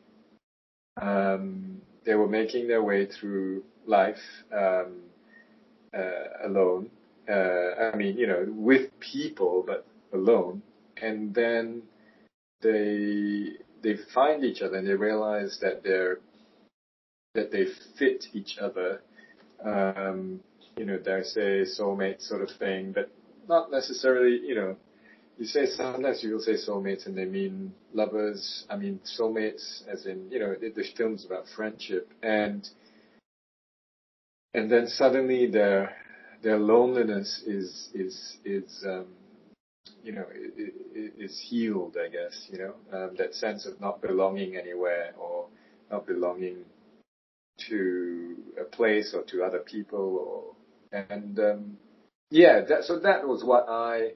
Um, 1.00 1.80
they 2.04 2.14
were 2.14 2.28
making 2.28 2.68
their 2.68 2.82
way 2.82 3.06
through 3.06 3.62
life 3.86 4.16
um, 4.52 5.02
uh, 5.96 6.46
alone. 6.46 6.90
Uh, 7.28 7.92
I 7.92 7.96
mean, 7.96 8.16
you 8.16 8.26
know, 8.26 8.46
with 8.48 8.90
people, 9.00 9.64
but 9.66 9.86
alone. 10.12 10.62
And 11.00 11.34
then 11.34 11.82
they 12.62 13.50
they 13.82 13.96
find 14.12 14.44
each 14.44 14.62
other 14.62 14.76
and 14.76 14.88
they 14.88 14.94
realize 14.94 15.58
that 15.62 15.82
they're 15.84 16.18
that 17.34 17.52
they 17.52 17.66
fit 17.98 18.26
each 18.32 18.58
other 18.58 19.00
um, 19.64 20.40
you 20.78 20.84
know, 20.84 20.98
dare 20.98 21.24
say 21.24 21.62
soulmate 21.62 22.22
sort 22.22 22.42
of 22.42 22.50
thing, 22.56 22.92
but 22.92 23.10
not 23.48 23.70
necessarily, 23.70 24.40
you 24.46 24.54
know, 24.54 24.76
you 25.36 25.44
say 25.44 25.66
sometimes 25.66 26.22
you 26.22 26.32
will 26.32 26.40
say 26.40 26.54
soulmates 26.54 27.06
and 27.06 27.16
they 27.16 27.24
mean 27.24 27.72
lovers. 27.92 28.64
I 28.70 28.76
mean 28.76 29.00
soulmates 29.04 29.86
as 29.88 30.06
in, 30.06 30.30
you 30.30 30.38
know, 30.38 30.54
the, 30.54 30.70
the 30.70 30.84
film's 30.96 31.24
about 31.24 31.46
friendship. 31.54 32.10
And, 32.22 32.68
and 34.54 34.70
then 34.70 34.86
suddenly 34.86 35.50
their, 35.50 35.96
their 36.42 36.58
loneliness 36.58 37.42
is, 37.46 37.90
is, 37.94 38.36
is, 38.44 38.84
um, 38.86 39.06
you 40.02 40.12
know, 40.12 40.26
is 40.94 41.40
healed, 41.48 41.96
I 42.00 42.08
guess, 42.08 42.48
you 42.50 42.58
know, 42.58 42.74
um, 42.92 43.16
that 43.18 43.34
sense 43.34 43.66
of 43.66 43.80
not 43.80 44.00
belonging 44.00 44.56
anywhere 44.56 45.12
or 45.18 45.46
not 45.90 46.06
belonging 46.06 46.58
to 47.68 48.36
a 48.60 48.64
place 48.64 49.14
or 49.14 49.22
to 49.24 49.42
other 49.42 49.58
people 49.58 50.16
or 50.16 50.57
and 50.92 51.38
um, 51.38 51.76
yeah, 52.30 52.60
that, 52.68 52.84
so 52.84 52.98
that 53.00 53.26
was 53.26 53.44
what 53.44 53.66
I 53.68 54.12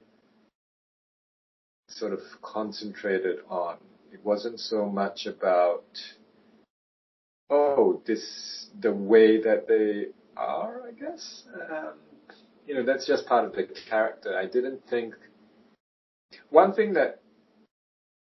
sort 1.87 2.13
of 2.13 2.19
concentrated 2.41 3.39
on. 3.49 3.77
It 4.11 4.23
wasn't 4.23 4.59
so 4.59 4.89
much 4.89 5.25
about 5.25 5.85
oh 7.49 8.01
this 8.05 8.67
the 8.79 8.93
way 8.93 9.41
that 9.41 9.67
they 9.67 10.07
are, 10.37 10.81
I 10.87 10.91
guess. 10.91 11.43
Um, 11.69 11.93
you 12.65 12.75
know, 12.75 12.83
that's 12.85 13.05
just 13.05 13.25
part 13.25 13.45
of 13.45 13.53
the 13.53 13.67
character. 13.89 14.37
I 14.37 14.45
didn't 14.45 14.87
think 14.89 15.15
one 16.49 16.73
thing 16.73 16.93
that 16.93 17.21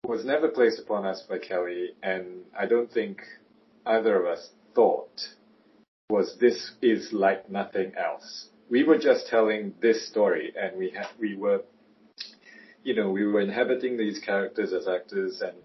was 0.06 0.26
never 0.26 0.50
placed 0.50 0.80
upon 0.80 1.06
us 1.06 1.24
by 1.28 1.38
Kelly, 1.38 1.92
and 2.04 2.44
I 2.58 2.66
don't 2.66 2.92
think 2.92 3.22
either 3.86 4.22
of 4.22 4.26
us 4.26 4.50
thought 4.74 5.22
was 6.10 6.38
this 6.40 6.72
is 6.82 7.12
like 7.12 7.50
nothing 7.50 7.94
else. 7.98 8.50
We 8.70 8.84
were 8.84 8.98
just 8.98 9.28
telling 9.28 9.74
this 9.82 10.08
story 10.08 10.54
and 10.60 10.78
we 10.78 10.92
had, 10.92 11.08
we 11.20 11.36
were, 11.36 11.62
you 12.84 12.96
know, 12.96 13.10
we 13.10 13.26
were 13.26 13.42
inhabiting 13.42 13.98
these 13.98 14.20
characters 14.20 14.74
as 14.74 14.88
actors 14.88 15.42
and, 15.42 15.56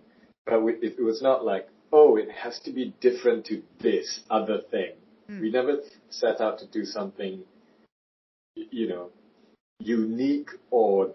but 0.47 0.63
we, 0.63 0.75
it 0.75 1.03
was 1.03 1.23
not 1.23 1.45
like, 1.45 1.69
oh, 1.93 2.17
it 2.17 2.31
has 2.31 2.59
to 2.61 2.73
be 2.73 2.95
different 3.01 3.47
to 3.47 3.63
this 3.81 4.21
other 4.31 4.61
thing. 4.71 4.93
Mm. 5.31 5.41
We 5.41 5.51
never 5.51 5.79
set 6.09 6.41
out 6.41 6.59
to 6.61 6.67
do 6.67 6.85
something, 6.85 7.43
you 8.55 8.89
know, 8.89 9.11
unique 9.79 10.51
or 10.71 11.15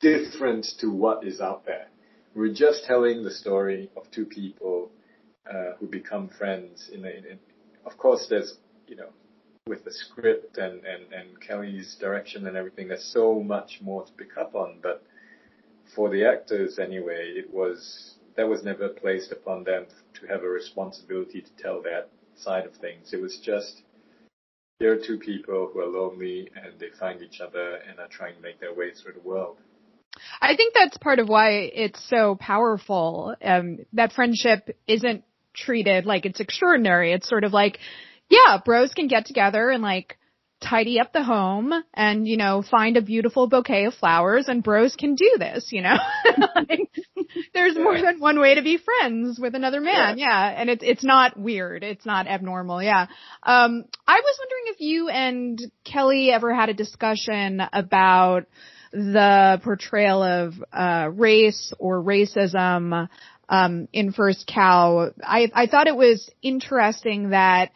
different 0.00 0.66
to 0.80 0.90
what 0.90 1.26
is 1.26 1.40
out 1.40 1.64
there. 1.66 1.86
We're 2.34 2.54
just 2.54 2.84
telling 2.84 3.24
the 3.24 3.30
story 3.30 3.90
of 3.96 4.10
two 4.10 4.24
people 4.24 4.90
uh, 5.48 5.76
who 5.78 5.86
become 5.86 6.28
friends 6.38 6.90
in 6.92 7.04
a, 7.04 7.08
in, 7.08 7.38
of 7.84 7.96
course, 7.96 8.26
there's, 8.28 8.58
you 8.86 8.96
know, 8.96 9.10
with 9.66 9.84
the 9.84 9.92
script 9.92 10.58
and, 10.58 10.84
and, 10.84 11.12
and 11.12 11.40
Kelly's 11.40 11.96
direction 12.00 12.46
and 12.46 12.56
everything, 12.56 12.88
there's 12.88 13.10
so 13.12 13.40
much 13.40 13.78
more 13.80 14.04
to 14.04 14.12
pick 14.12 14.36
up 14.36 14.54
on. 14.54 14.78
But 14.82 15.02
for 15.94 16.10
the 16.10 16.24
actors 16.24 16.78
anyway, 16.78 17.32
it 17.36 17.52
was, 17.52 18.14
that 18.36 18.48
was 18.48 18.64
never 18.64 18.88
placed 18.88 19.32
upon 19.32 19.64
them 19.64 19.86
to 20.20 20.26
have 20.26 20.42
a 20.42 20.48
responsibility 20.48 21.42
to 21.42 21.62
tell 21.62 21.82
that 21.82 22.08
side 22.36 22.66
of 22.66 22.74
things. 22.74 23.12
It 23.12 23.20
was 23.20 23.38
just, 23.44 23.82
there 24.78 24.92
are 24.92 24.98
two 24.98 25.18
people 25.18 25.70
who 25.72 25.80
are 25.80 25.86
lonely 25.86 26.50
and 26.56 26.78
they 26.80 26.88
find 26.98 27.22
each 27.22 27.40
other 27.40 27.76
and 27.88 28.00
are 28.00 28.08
trying 28.08 28.34
to 28.34 28.40
make 28.40 28.60
their 28.60 28.74
way 28.74 28.92
through 28.92 29.12
the 29.12 29.28
world. 29.28 29.58
I 30.40 30.56
think 30.56 30.74
that's 30.74 30.98
part 30.98 31.18
of 31.18 31.28
why 31.28 31.70
it's 31.72 32.02
so 32.08 32.34
powerful. 32.34 33.34
Um, 33.42 33.78
that 33.92 34.12
friendship 34.12 34.76
isn't 34.86 35.24
treated 35.54 36.06
like 36.06 36.26
it's 36.26 36.40
extraordinary. 36.40 37.12
It's 37.12 37.28
sort 37.28 37.44
of 37.44 37.52
like, 37.52 37.78
yeah, 38.28 38.58
bros 38.64 38.92
can 38.94 39.08
get 39.08 39.26
together 39.26 39.70
and 39.70 39.82
like 39.82 40.16
tidy 40.60 41.00
up 41.00 41.12
the 41.12 41.22
home 41.22 41.72
and, 41.94 42.28
you 42.28 42.36
know, 42.36 42.62
find 42.62 42.96
a 42.96 43.02
beautiful 43.02 43.48
bouquet 43.48 43.86
of 43.86 43.94
flowers 43.94 44.46
and 44.46 44.62
bros 44.62 44.94
can 44.94 45.14
do 45.14 45.36
this, 45.38 45.68
you 45.72 45.80
know? 45.80 45.96
like, 46.54 46.90
there's 47.54 47.76
more 47.76 48.00
than 48.00 48.20
one 48.20 48.38
way 48.38 48.54
to 48.54 48.62
be 48.62 48.78
friends 48.78 49.38
with 49.40 49.54
another 49.54 49.80
man. 49.80 50.18
Yeah. 50.18 50.26
yeah. 50.26 50.60
And 50.60 50.70
it's, 50.70 50.84
it's 50.84 51.04
not 51.04 51.38
weird. 51.38 51.82
It's 51.82 52.04
not 52.04 52.26
abnormal. 52.26 52.82
Yeah. 52.82 53.06
Um, 53.42 53.84
I 54.06 54.20
was 54.20 54.38
wondering 54.38 54.74
if 54.74 54.80
you 54.80 55.08
and 55.08 55.58
Kelly 55.84 56.30
ever 56.30 56.54
had 56.54 56.68
a 56.68 56.74
discussion 56.74 57.62
about 57.72 58.46
the 58.92 59.60
portrayal 59.64 60.22
of, 60.22 60.54
uh, 60.72 61.08
race 61.10 61.72
or 61.78 62.02
racism, 62.02 63.08
um, 63.50 63.88
in 63.92 64.12
First 64.12 64.46
Cow. 64.46 65.10
I, 65.22 65.50
I 65.52 65.66
thought 65.66 65.88
it 65.88 65.96
was 65.96 66.30
interesting 66.40 67.30
that 67.30 67.72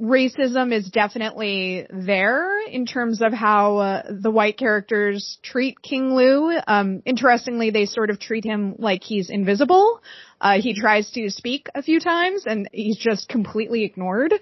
racism 0.00 0.74
is 0.74 0.90
definitely 0.90 1.86
there 1.90 2.60
in 2.68 2.84
terms 2.84 3.22
of 3.22 3.32
how 3.32 3.78
uh, 3.78 4.02
the 4.10 4.30
white 4.30 4.58
characters 4.58 5.38
treat 5.42 5.80
King 5.80 6.14
Lu. 6.14 6.58
Um, 6.66 7.02
interestingly, 7.06 7.70
they 7.70 7.86
sort 7.86 8.10
of 8.10 8.20
treat 8.20 8.44
him 8.44 8.76
like 8.78 9.02
he's 9.02 9.30
invisible. 9.30 10.02
Uh, 10.38 10.60
he 10.60 10.78
tries 10.78 11.10
to 11.12 11.30
speak 11.30 11.68
a 11.74 11.82
few 11.82 11.98
times 11.98 12.44
and 12.46 12.68
he's 12.72 12.98
just 12.98 13.28
completely 13.28 13.84
ignored. 13.84 14.34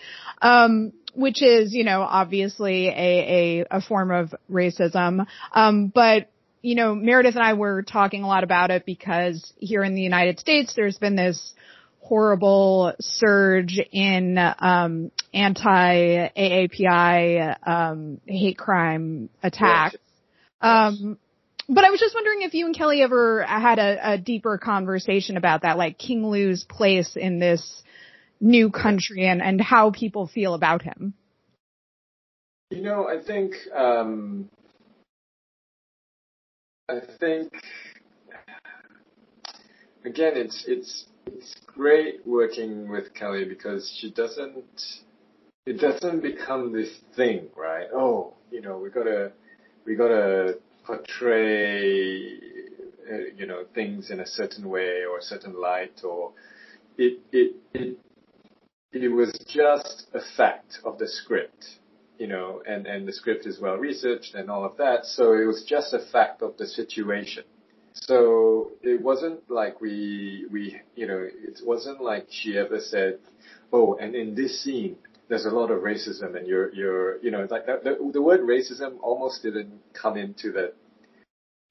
Um, 0.42 0.92
which 1.14 1.42
is, 1.42 1.72
you 1.72 1.84
know, 1.84 2.02
obviously 2.02 2.88
a, 2.88 2.92
a, 2.92 3.66
a 3.70 3.80
form 3.80 4.10
of 4.10 4.34
racism. 4.50 5.24
Um, 5.52 5.92
but 5.94 6.28
you 6.64 6.74
know, 6.74 6.94
Meredith 6.94 7.34
and 7.34 7.44
I 7.44 7.52
were 7.52 7.82
talking 7.82 8.22
a 8.22 8.26
lot 8.26 8.42
about 8.42 8.70
it 8.70 8.86
because 8.86 9.52
here 9.58 9.84
in 9.84 9.94
the 9.94 10.00
United 10.00 10.40
States, 10.40 10.72
there's 10.74 10.96
been 10.96 11.14
this 11.14 11.52
horrible 12.00 12.94
surge 13.00 13.78
in 13.92 14.38
um, 14.38 15.10
anti-AAPI 15.34 17.68
um, 17.68 18.18
hate 18.26 18.56
crime 18.56 19.28
attacks. 19.42 19.96
Um, 20.62 21.18
but 21.68 21.84
I 21.84 21.90
was 21.90 22.00
just 22.00 22.14
wondering 22.14 22.40
if 22.40 22.54
you 22.54 22.64
and 22.64 22.74
Kelly 22.74 23.02
ever 23.02 23.42
had 23.42 23.78
a, 23.78 24.12
a, 24.12 24.18
deeper 24.18 24.56
conversation 24.56 25.36
about 25.36 25.60
that, 25.62 25.76
like 25.76 25.98
King 25.98 26.26
Lu's 26.26 26.64
place 26.64 27.14
in 27.14 27.38
this 27.38 27.82
new 28.40 28.70
country 28.70 29.26
and, 29.26 29.42
and 29.42 29.60
how 29.60 29.90
people 29.90 30.26
feel 30.26 30.54
about 30.54 30.80
him. 30.80 31.12
You 32.70 32.80
know, 32.80 33.06
I 33.06 33.22
think 33.22 33.52
um, 33.74 34.48
I 36.88 37.00
think 37.18 37.50
again, 40.04 40.32
it's 40.36 40.64
it's 40.66 41.06
it's 41.26 41.54
great 41.66 42.26
working 42.26 42.88
with 42.90 43.14
Kelly 43.14 43.44
because 43.44 43.90
she 43.98 44.10
doesn't, 44.10 44.82
it 45.66 45.80
doesn't 45.80 46.20
become 46.20 46.72
this 46.72 46.90
thing, 47.16 47.46
right? 47.56 47.86
Oh, 47.92 48.34
you 48.50 48.60
know, 48.60 48.78
we 48.78 48.90
gotta, 48.90 49.32
we 49.86 49.96
gotta 49.96 50.58
portray, 50.84 52.26
uh, 53.10 53.16
you 53.36 53.46
know, 53.46 53.64
things 53.74 54.10
in 54.10 54.20
a 54.20 54.26
certain 54.26 54.68
way 54.68 55.04
or 55.10 55.18
a 55.18 55.22
certain 55.22 55.58
light 55.58 56.02
or 56.04 56.32
it, 56.98 57.20
it, 57.32 57.56
it, 57.72 57.98
it 58.92 59.08
was 59.08 59.32
just 59.48 60.06
a 60.14 60.20
fact 60.36 60.78
of 60.84 60.98
the 60.98 61.08
script, 61.08 61.66
you 62.18 62.26
know, 62.26 62.62
and, 62.66 62.86
and 62.86 63.06
the 63.06 63.12
script 63.12 63.46
is 63.46 63.60
well 63.60 63.76
researched 63.76 64.34
and 64.34 64.50
all 64.50 64.64
of 64.64 64.76
that. 64.78 65.04
So 65.04 65.34
it 65.34 65.44
was 65.44 65.64
just 65.68 65.92
a 65.92 66.00
fact 66.12 66.42
of 66.42 66.56
the 66.56 66.66
situation. 66.66 67.44
So 67.92 68.72
it 68.82 69.00
wasn't 69.00 69.48
like 69.50 69.80
we, 69.80 70.46
we, 70.50 70.80
you 70.96 71.06
know, 71.06 71.20
it 71.20 71.60
wasn't 71.64 72.02
like 72.02 72.26
she 72.30 72.58
ever 72.58 72.80
said, 72.80 73.18
oh, 73.72 73.96
and 74.00 74.14
in 74.14 74.34
this 74.34 74.62
scene, 74.62 74.96
there's 75.28 75.46
a 75.46 75.50
lot 75.50 75.70
of 75.70 75.80
racism 75.80 76.36
and 76.36 76.46
you're, 76.46 76.72
you're, 76.74 77.22
you 77.22 77.30
know, 77.30 77.46
like 77.50 77.66
the, 77.66 78.10
the 78.12 78.20
word 78.22 78.40
racism 78.40 78.98
almost 79.00 79.42
didn't 79.42 79.72
come 79.92 80.16
into 80.16 80.52
the, 80.52 80.72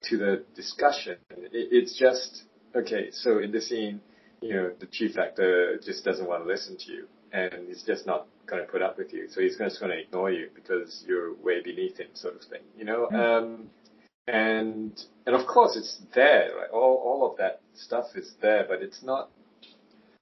to 0.04 0.18
the 0.18 0.44
discussion. 0.56 1.18
It, 1.30 1.52
it's 1.72 1.98
just, 1.98 2.44
okay, 2.76 3.12
so 3.12 3.40
in 3.40 3.52
this 3.52 3.70
scene, 3.70 4.02
you 4.42 4.54
know, 4.54 4.72
the 4.80 4.88
chief 4.88 5.16
factor 5.16 5.78
just 5.84 6.04
doesn't 6.04 6.28
want 6.28 6.44
to 6.44 6.50
listen 6.50 6.78
to 6.78 6.92
you 6.92 7.08
and 7.32 7.68
he's 7.68 7.84
just 7.84 8.06
not 8.06 8.28
going 8.48 8.66
to 8.66 8.72
put 8.72 8.82
up 8.82 8.98
with 8.98 9.14
you. 9.14 9.28
So 9.30 9.42
he's 9.42 9.58
just 9.58 9.80
going 9.80 9.92
to 9.92 10.00
ignore 10.00 10.32
you 10.32 10.50
because 10.54 11.04
you're 11.08 11.34
way 11.36 11.62
beneath 11.62 11.98
him, 11.98 12.10
sort 12.14 12.36
of 12.36 12.42
thing, 12.42 12.62
you 12.78 12.86
know? 12.86 13.08
Mm-hmm. 13.12 13.16
Um, 13.16 13.70
and 14.28 15.00
and 15.26 15.36
of 15.36 15.46
course 15.48 15.76
it's 15.76 16.02
there. 16.16 16.50
Right? 16.56 16.70
All 16.72 17.02
all 17.04 17.30
of 17.30 17.38
that 17.38 17.62
stuff 17.74 18.06
is 18.16 18.34
there, 18.42 18.66
but 18.68 18.82
it's 18.82 19.04
not. 19.04 19.30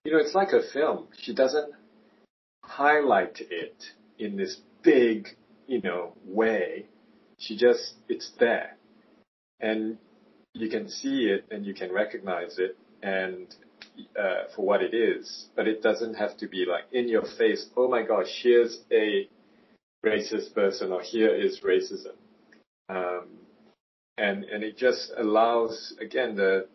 You 0.03 0.13
know, 0.13 0.17
it's 0.17 0.33
like 0.33 0.49
a 0.49 0.61
film. 0.73 1.07
She 1.19 1.35
doesn't 1.35 1.71
highlight 2.63 3.39
it 3.39 3.83
in 4.17 4.37
this 4.37 4.57
big, 4.81 5.27
you 5.67 5.81
know, 5.81 6.13
way. 6.25 6.87
She 7.37 7.55
just 7.57 7.93
it's 8.09 8.31
there, 8.39 8.77
and 9.59 9.97
you 10.53 10.69
can 10.69 10.89
see 10.89 11.25
it 11.25 11.45
and 11.49 11.65
you 11.65 11.73
can 11.73 11.93
recognize 11.93 12.57
it 12.57 12.77
and 13.01 13.55
uh, 14.19 14.43
for 14.55 14.65
what 14.65 14.81
it 14.81 14.93
is. 14.93 15.47
But 15.55 15.67
it 15.67 15.81
doesn't 15.81 16.15
have 16.15 16.37
to 16.37 16.47
be 16.47 16.65
like 16.65 16.85
in 16.91 17.07
your 17.07 17.25
face. 17.37 17.67
Oh 17.75 17.87
my 17.89 18.03
gosh, 18.03 18.41
here's 18.43 18.79
a 18.91 19.29
racist 20.05 20.53
person, 20.53 20.91
or 20.91 21.01
here 21.01 21.33
is 21.33 21.59
racism. 21.61 22.15
Um, 22.89 23.27
and 24.17 24.43
and 24.43 24.63
it 24.63 24.77
just 24.77 25.11
allows 25.17 25.93
again 25.99 26.35
the 26.35 26.67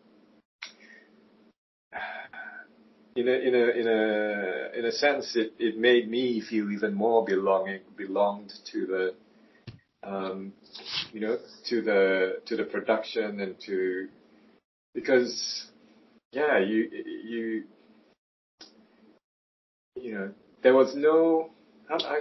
in 3.16 3.28
a 3.28 3.32
in 3.32 3.54
a 3.54 3.66
in 3.80 3.88
a 3.88 4.78
in 4.78 4.84
a 4.84 4.92
sense 4.92 5.36
it 5.36 5.52
it 5.58 5.78
made 5.78 6.10
me 6.10 6.40
feel 6.40 6.70
even 6.70 6.94
more 6.94 7.24
belonging 7.24 7.80
belonged 7.96 8.52
to 8.70 8.86
the 8.86 9.14
um, 10.08 10.52
you 11.12 11.20
know 11.20 11.38
to 11.68 11.82
the 11.82 12.40
to 12.46 12.56
the 12.56 12.64
production 12.64 13.40
and 13.40 13.56
to 13.66 14.08
because 14.94 15.66
yeah 16.32 16.58
you 16.58 16.88
you 17.24 17.64
you 19.96 20.14
know 20.14 20.30
there 20.62 20.74
was 20.74 20.94
no 20.94 21.50
I, 21.90 22.20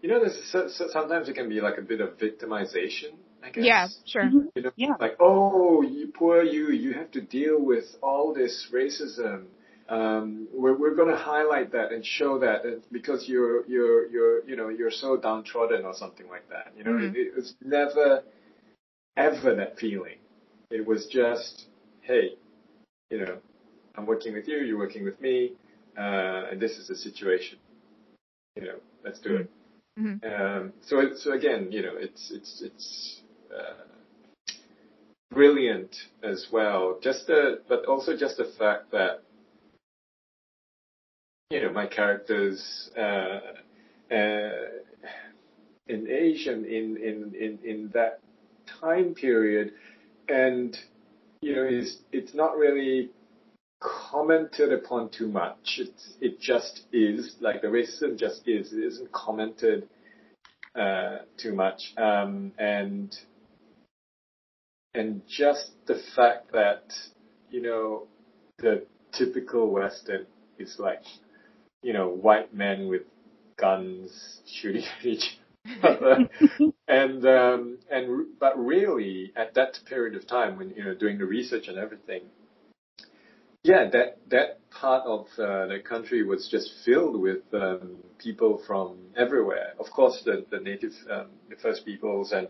you 0.00 0.08
know 0.08 0.20
there's 0.20 0.92
sometimes 0.92 1.28
it 1.28 1.34
can 1.34 1.48
be 1.48 1.60
like 1.60 1.78
a 1.78 1.82
bit 1.82 2.00
of 2.00 2.18
victimization 2.18 3.14
I 3.42 3.50
guess. 3.50 3.64
Yeah, 3.64 3.88
sure. 4.06 4.22
Mm-hmm. 4.22 4.38
You 4.54 4.62
know, 4.62 4.70
yeah. 4.76 4.92
like, 5.00 5.16
oh, 5.20 5.82
you 5.82 6.12
poor 6.14 6.42
you, 6.42 6.70
you 6.70 6.92
have 6.94 7.10
to 7.12 7.20
deal 7.20 7.60
with 7.60 7.84
all 8.02 8.32
this 8.32 8.68
racism. 8.72 9.46
Um, 9.88 10.48
we're 10.54 10.76
we're 10.76 10.94
going 10.94 11.08
to 11.08 11.16
highlight 11.16 11.72
that 11.72 11.92
and 11.92 12.06
show 12.06 12.38
that 12.38 12.82
because 12.92 13.28
you're 13.28 13.66
you're 13.66 14.08
you're 14.08 14.44
you 14.48 14.56
know 14.56 14.68
you're 14.68 14.92
so 14.92 15.16
downtrodden 15.16 15.84
or 15.84 15.94
something 15.94 16.28
like 16.28 16.48
that. 16.50 16.72
You 16.76 16.84
know, 16.84 16.92
mm-hmm. 16.92 17.16
it, 17.16 17.28
it 17.28 17.34
was 17.34 17.54
never 17.64 18.22
ever 19.16 19.54
that 19.56 19.78
feeling. 19.78 20.18
It 20.70 20.86
was 20.86 21.06
just, 21.06 21.66
hey, 22.00 22.36
you 23.12 23.18
know, 23.18 23.36
I'm 23.94 24.06
working 24.06 24.32
with 24.32 24.48
you, 24.48 24.56
you're 24.56 24.78
working 24.78 25.04
with 25.04 25.20
me, 25.20 25.52
uh, 25.98 26.44
and 26.50 26.58
this 26.58 26.78
is 26.78 26.88
the 26.88 26.96
situation. 26.96 27.58
You 28.56 28.62
know, 28.62 28.76
let's 29.04 29.20
do 29.20 29.36
it. 29.36 29.50
Mm-hmm. 30.00 30.26
Um, 30.26 30.72
so, 30.80 31.14
so 31.14 31.32
again, 31.32 31.70
you 31.70 31.82
know, 31.82 31.92
it's 31.94 32.32
it's 32.32 32.62
it's 32.64 33.20
uh, 33.54 33.84
brilliant 35.30 35.94
as 36.22 36.46
well. 36.50 36.98
Just 37.02 37.26
the, 37.26 37.60
but 37.68 37.84
also 37.84 38.16
just 38.16 38.38
the 38.38 38.50
fact 38.58 38.90
that 38.92 39.22
you 41.50 41.60
know 41.60 41.70
my 41.70 41.86
characters 41.86 42.90
uh, 42.96 43.40
uh, 44.10 44.50
in 45.86 46.08
Asian 46.08 46.64
in 46.64 46.96
in 46.96 47.34
in 47.38 47.58
in 47.62 47.90
that 47.92 48.20
time 48.80 49.12
period, 49.12 49.72
and 50.30 50.78
you 51.42 51.56
know 51.56 51.64
it's 51.64 51.98
it's 52.12 52.34
not 52.34 52.56
really 52.56 53.10
commented 53.80 54.72
upon 54.72 55.10
too 55.10 55.28
much. 55.28 55.78
It's, 55.78 56.14
it 56.20 56.40
just 56.40 56.82
is 56.92 57.34
like 57.40 57.62
the 57.62 57.68
racism 57.68 58.16
just 58.16 58.46
is. 58.46 58.72
It 58.72 58.84
isn't 58.84 59.12
commented 59.12 59.88
uh, 60.74 61.18
too 61.36 61.52
much, 61.52 61.92
um, 61.98 62.52
and 62.58 63.14
and 64.94 65.22
just 65.28 65.72
the 65.86 66.00
fact 66.14 66.52
that 66.52 66.84
you 67.50 67.60
know 67.60 68.06
the 68.58 68.86
typical 69.12 69.70
Western 69.70 70.26
is 70.58 70.76
like 70.78 71.02
you 71.82 71.92
know 71.92 72.08
white 72.08 72.54
men 72.54 72.88
with 72.88 73.02
guns 73.58 74.40
shooting 74.46 74.84
at 74.84 75.04
each 75.04 75.24
other, 75.24 75.41
and 76.88 77.26
um, 77.26 77.78
and 77.90 78.26
but 78.40 78.58
really 78.58 79.32
at 79.36 79.54
that 79.54 79.78
period 79.86 80.16
of 80.16 80.26
time 80.26 80.56
when 80.56 80.70
you 80.70 80.84
know 80.84 80.94
doing 80.94 81.18
the 81.18 81.24
research 81.24 81.68
and 81.68 81.78
everything, 81.78 82.22
yeah, 83.62 83.88
that 83.92 84.18
that 84.30 84.70
part 84.70 85.04
of 85.06 85.26
uh, 85.38 85.66
the 85.66 85.78
country 85.84 86.24
was 86.24 86.48
just 86.50 86.72
filled 86.84 87.20
with 87.20 87.42
um, 87.54 87.96
people 88.18 88.62
from 88.66 88.96
everywhere. 89.16 89.74
Of 89.78 89.86
course, 89.90 90.22
the 90.24 90.44
the 90.50 90.58
native 90.58 90.92
um, 91.10 91.26
the 91.48 91.56
first 91.56 91.84
peoples 91.84 92.32
and 92.32 92.48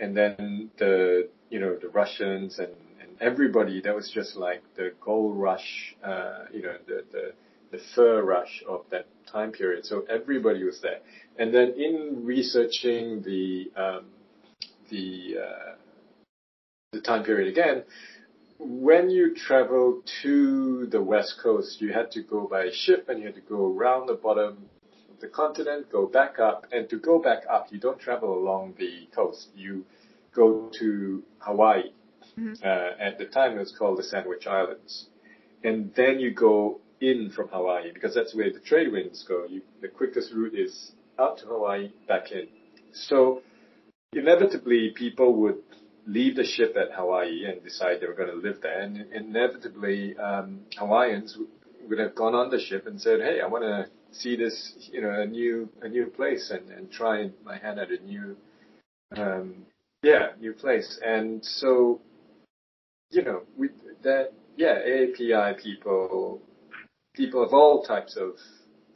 and 0.00 0.16
then 0.16 0.70
the 0.78 1.28
you 1.50 1.60
know 1.60 1.76
the 1.80 1.88
Russians 1.88 2.58
and 2.58 2.72
and 3.18 3.20
everybody, 3.20 3.80
that 3.82 3.94
was 3.94 4.10
just 4.12 4.36
like 4.36 4.62
the 4.76 4.92
gold 5.00 5.36
rush, 5.36 5.96
uh, 6.04 6.44
you 6.52 6.62
know, 6.62 6.76
the, 6.86 7.04
the, 7.12 7.32
the 7.76 7.82
fur 7.94 8.22
rush 8.22 8.62
of 8.68 8.84
that 8.90 9.06
time 9.26 9.52
period. 9.52 9.84
So 9.84 10.04
everybody 10.08 10.64
was 10.64 10.80
there. 10.80 11.00
And 11.38 11.52
then 11.54 11.74
in 11.76 12.24
researching 12.24 13.22
the, 13.22 13.70
um, 13.76 14.04
the, 14.90 15.36
uh, 15.44 15.74
the 16.92 17.00
time 17.00 17.24
period 17.24 17.48
again, 17.48 17.84
when 18.58 19.10
you 19.10 19.34
travel 19.34 20.02
to 20.22 20.86
the 20.86 21.02
west 21.02 21.34
coast, 21.42 21.80
you 21.80 21.92
had 21.92 22.10
to 22.12 22.22
go 22.22 22.48
by 22.48 22.70
ship 22.72 23.08
and 23.08 23.18
you 23.20 23.26
had 23.26 23.34
to 23.34 23.42
go 23.42 23.66
around 23.66 24.06
the 24.06 24.14
bottom 24.14 24.64
of 25.10 25.20
the 25.20 25.28
continent, 25.28 25.92
go 25.92 26.06
back 26.06 26.38
up, 26.38 26.66
and 26.72 26.88
to 26.88 26.98
go 26.98 27.18
back 27.18 27.42
up, 27.50 27.66
you 27.70 27.78
don't 27.78 28.00
travel 28.00 28.38
along 28.38 28.74
the 28.78 29.06
coast. 29.14 29.48
You 29.54 29.84
go 30.34 30.70
to 30.78 31.22
Hawaii. 31.38 31.90
Mm-hmm. 32.38 32.54
Uh, 32.64 33.04
at 33.04 33.18
the 33.18 33.26
time, 33.26 33.56
it 33.56 33.60
was 33.60 33.74
called 33.78 33.98
the 33.98 34.02
Sandwich 34.02 34.46
Islands, 34.46 35.06
and 35.62 35.92
then 35.94 36.18
you 36.18 36.32
go 36.32 36.80
in 37.00 37.30
from 37.30 37.48
Hawaii 37.48 37.92
because 37.92 38.14
that's 38.14 38.34
where 38.34 38.52
the 38.52 38.60
trade 38.60 38.92
winds 38.92 39.24
go. 39.26 39.44
You, 39.48 39.62
the 39.80 39.88
quickest 39.88 40.32
route 40.32 40.54
is 40.54 40.92
out 41.18 41.38
to 41.38 41.46
Hawaii, 41.46 41.92
back 42.08 42.32
in. 42.32 42.48
So 42.92 43.42
inevitably, 44.12 44.92
people 44.94 45.34
would 45.40 45.58
leave 46.06 46.36
the 46.36 46.44
ship 46.44 46.76
at 46.76 46.94
Hawaii 46.96 47.44
and 47.46 47.62
decide 47.62 48.00
they 48.00 48.06
were 48.06 48.14
going 48.14 48.30
to 48.30 48.36
live 48.36 48.60
there. 48.62 48.80
And 48.80 49.06
inevitably, 49.12 50.16
um, 50.18 50.60
Hawaiians 50.78 51.36
would 51.88 51.98
have 51.98 52.14
gone 52.14 52.34
on 52.34 52.50
the 52.50 52.60
ship 52.60 52.86
and 52.86 53.00
said, 53.00 53.20
"Hey, 53.20 53.40
I 53.40 53.46
want 53.46 53.64
to 53.64 53.88
see 54.12 54.36
this, 54.36 54.74
you 54.92 55.00
know, 55.00 55.10
a 55.10 55.26
new 55.26 55.68
a 55.82 55.88
new 55.88 56.06
place 56.06 56.50
and 56.50 56.70
and 56.70 56.90
try 56.90 57.30
my 57.44 57.58
hand 57.58 57.78
at 57.78 57.90
a 57.90 58.02
new, 58.02 58.36
um, 59.16 59.66
yeah, 60.02 60.30
new 60.40 60.52
place." 60.52 60.98
And 61.04 61.44
so, 61.44 62.00
you 63.10 63.22
know, 63.22 63.42
we 63.56 63.70
that 64.02 64.32
yeah, 64.56 64.78
AAPI 64.80 65.62
people, 65.62 66.40
people 67.16 67.42
of 67.42 67.52
all 67.52 67.82
types 67.82 68.16
of, 68.16 68.34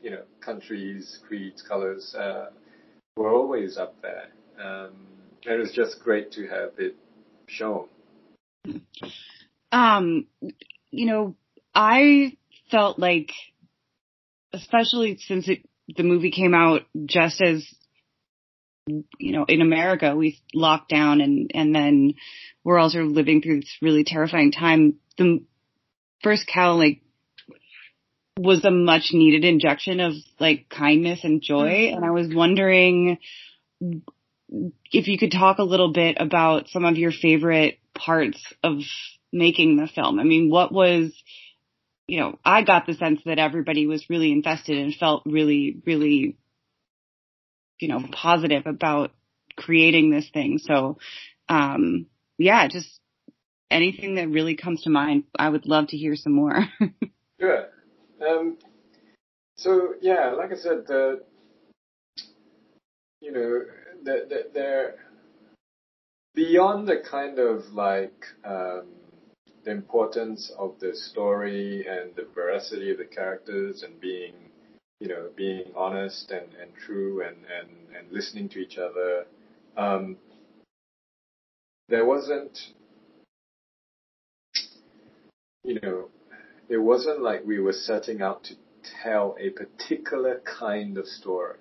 you 0.02 0.10
know, 0.10 0.22
countries, 0.40 1.18
creeds, 1.26 1.62
colors, 1.62 2.14
uh, 2.16 2.50
were 3.16 3.30
always 3.30 3.76
up 3.76 3.96
there. 4.02 4.28
Um, 4.62 4.92
it 5.42 5.58
was 5.58 5.72
just 5.72 6.00
great 6.02 6.32
to 6.32 6.46
have 6.46 6.72
it 6.78 6.96
shown. 7.46 7.88
Um, 9.72 10.26
you 10.90 11.06
know, 11.06 11.36
I 11.74 12.36
felt 12.70 12.98
like, 12.98 13.32
especially 14.52 15.16
since 15.18 15.48
it, 15.48 15.66
the 15.96 16.02
movie 16.02 16.30
came 16.30 16.54
out 16.54 16.82
just 17.06 17.40
as, 17.40 17.66
you 18.86 19.32
know, 19.32 19.44
in 19.48 19.60
America, 19.60 20.14
we 20.14 20.40
locked 20.54 20.88
down 20.88 21.20
and, 21.20 21.50
and 21.54 21.74
then 21.74 22.14
we're 22.64 22.78
all 22.78 22.90
sort 22.90 23.04
of 23.04 23.12
living 23.12 23.40
through 23.40 23.60
this 23.60 23.76
really 23.80 24.04
terrifying 24.04 24.52
time. 24.52 24.96
The 25.16 25.42
first 26.22 26.46
cow, 26.46 26.74
like, 26.74 27.02
was 28.38 28.64
a 28.64 28.70
much 28.70 29.10
needed 29.12 29.44
injection 29.44 30.00
of 30.00 30.14
like 30.38 30.68
kindness 30.68 31.20
and 31.24 31.42
joy. 31.42 31.70
Mm-hmm. 31.70 31.96
And 31.96 32.04
I 32.04 32.10
was 32.10 32.28
wondering 32.32 33.18
if 34.92 35.08
you 35.08 35.18
could 35.18 35.32
talk 35.32 35.58
a 35.58 35.64
little 35.64 35.92
bit 35.92 36.16
about 36.20 36.68
some 36.68 36.84
of 36.84 36.96
your 36.96 37.12
favorite 37.12 37.78
parts 37.94 38.42
of 38.62 38.78
making 39.32 39.76
the 39.76 39.86
film. 39.86 40.18
I 40.18 40.24
mean, 40.24 40.50
what 40.50 40.72
was, 40.72 41.12
you 42.06 42.20
know, 42.20 42.38
I 42.44 42.62
got 42.62 42.86
the 42.86 42.94
sense 42.94 43.20
that 43.26 43.38
everybody 43.38 43.86
was 43.86 44.10
really 44.10 44.32
invested 44.32 44.78
and 44.78 44.94
felt 44.94 45.22
really, 45.24 45.80
really, 45.86 46.36
you 47.78 47.88
know, 47.88 48.04
positive 48.10 48.66
about 48.66 49.12
creating 49.56 50.10
this 50.10 50.28
thing. 50.32 50.58
So, 50.58 50.98
um, 51.48 52.06
yeah, 52.38 52.66
just 52.68 52.88
anything 53.70 54.16
that 54.16 54.28
really 54.28 54.56
comes 54.56 54.82
to 54.82 54.90
mind, 54.90 55.24
I 55.38 55.48
would 55.48 55.66
love 55.66 55.88
to 55.88 55.96
hear 55.96 56.16
some 56.16 56.32
more. 56.32 56.64
sure. 57.40 57.68
Um, 58.26 58.58
so 59.56 59.94
yeah, 60.00 60.30
like 60.30 60.52
I 60.52 60.56
said, 60.56 60.86
the, 60.86 61.22
you 63.20 63.32
know, 63.32 63.62
they're 64.02 64.96
beyond 66.34 66.88
the 66.88 66.98
kind 66.98 67.38
of 67.38 67.64
like 67.72 68.24
um, 68.44 68.86
the 69.64 69.70
importance 69.70 70.50
of 70.58 70.78
the 70.80 70.94
story 70.94 71.86
and 71.86 72.14
the 72.16 72.26
veracity 72.34 72.90
of 72.90 72.98
the 72.98 73.04
characters 73.04 73.82
and 73.82 74.00
being 74.00 74.32
you 75.00 75.08
know 75.08 75.28
being 75.36 75.64
honest 75.76 76.30
and, 76.30 76.46
and 76.60 76.70
true 76.86 77.22
and, 77.22 77.36
and, 77.36 77.68
and 77.96 78.10
listening 78.12 78.48
to 78.48 78.58
each 78.58 78.78
other 78.78 79.26
um, 79.76 80.16
there 81.88 82.04
wasn't 82.04 82.58
you 85.64 85.78
know 85.82 86.08
it 86.70 86.78
wasn't 86.78 87.20
like 87.20 87.44
we 87.44 87.58
were 87.58 87.72
setting 87.72 88.22
out 88.22 88.44
to 88.44 88.54
tell 89.02 89.36
a 89.38 89.50
particular 89.50 90.40
kind 90.58 90.96
of 90.96 91.06
story 91.06 91.58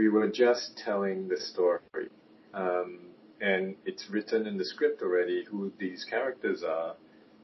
we 0.00 0.08
were 0.08 0.28
just 0.28 0.80
telling 0.82 1.28
the 1.28 1.36
story. 1.36 2.08
Um, 2.54 3.00
and 3.40 3.76
it's 3.84 4.08
written 4.10 4.46
in 4.46 4.56
the 4.56 4.64
script 4.64 5.02
already 5.02 5.44
who 5.44 5.72
these 5.78 6.06
characters 6.08 6.62
are. 6.62 6.94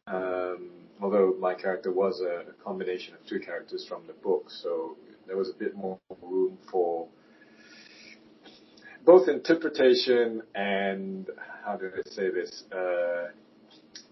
Um, 0.07 0.71
although 1.01 1.35
my 1.39 1.55
character 1.55 1.93
was 1.93 2.23
a, 2.23 2.51
a, 2.51 2.55
combination 2.65 3.13
of 3.15 3.27
two 3.27 3.41
characters 3.41 3.85
from 3.87 4.07
the 4.07 4.15
book, 4.15 4.47
so 4.49 4.97
there 5.27 5.37
was 5.37 5.51
a 5.51 5.59
bit 5.59 5.75
more 5.75 5.99
room 6.23 6.57
for 6.71 7.09
both 9.05 9.29
interpretation 9.29 10.43
and 10.55 11.29
how 11.65 11.77
do 11.77 11.91
I 11.95 12.09
say 12.09 12.31
this? 12.31 12.65
Uh, 12.73 13.33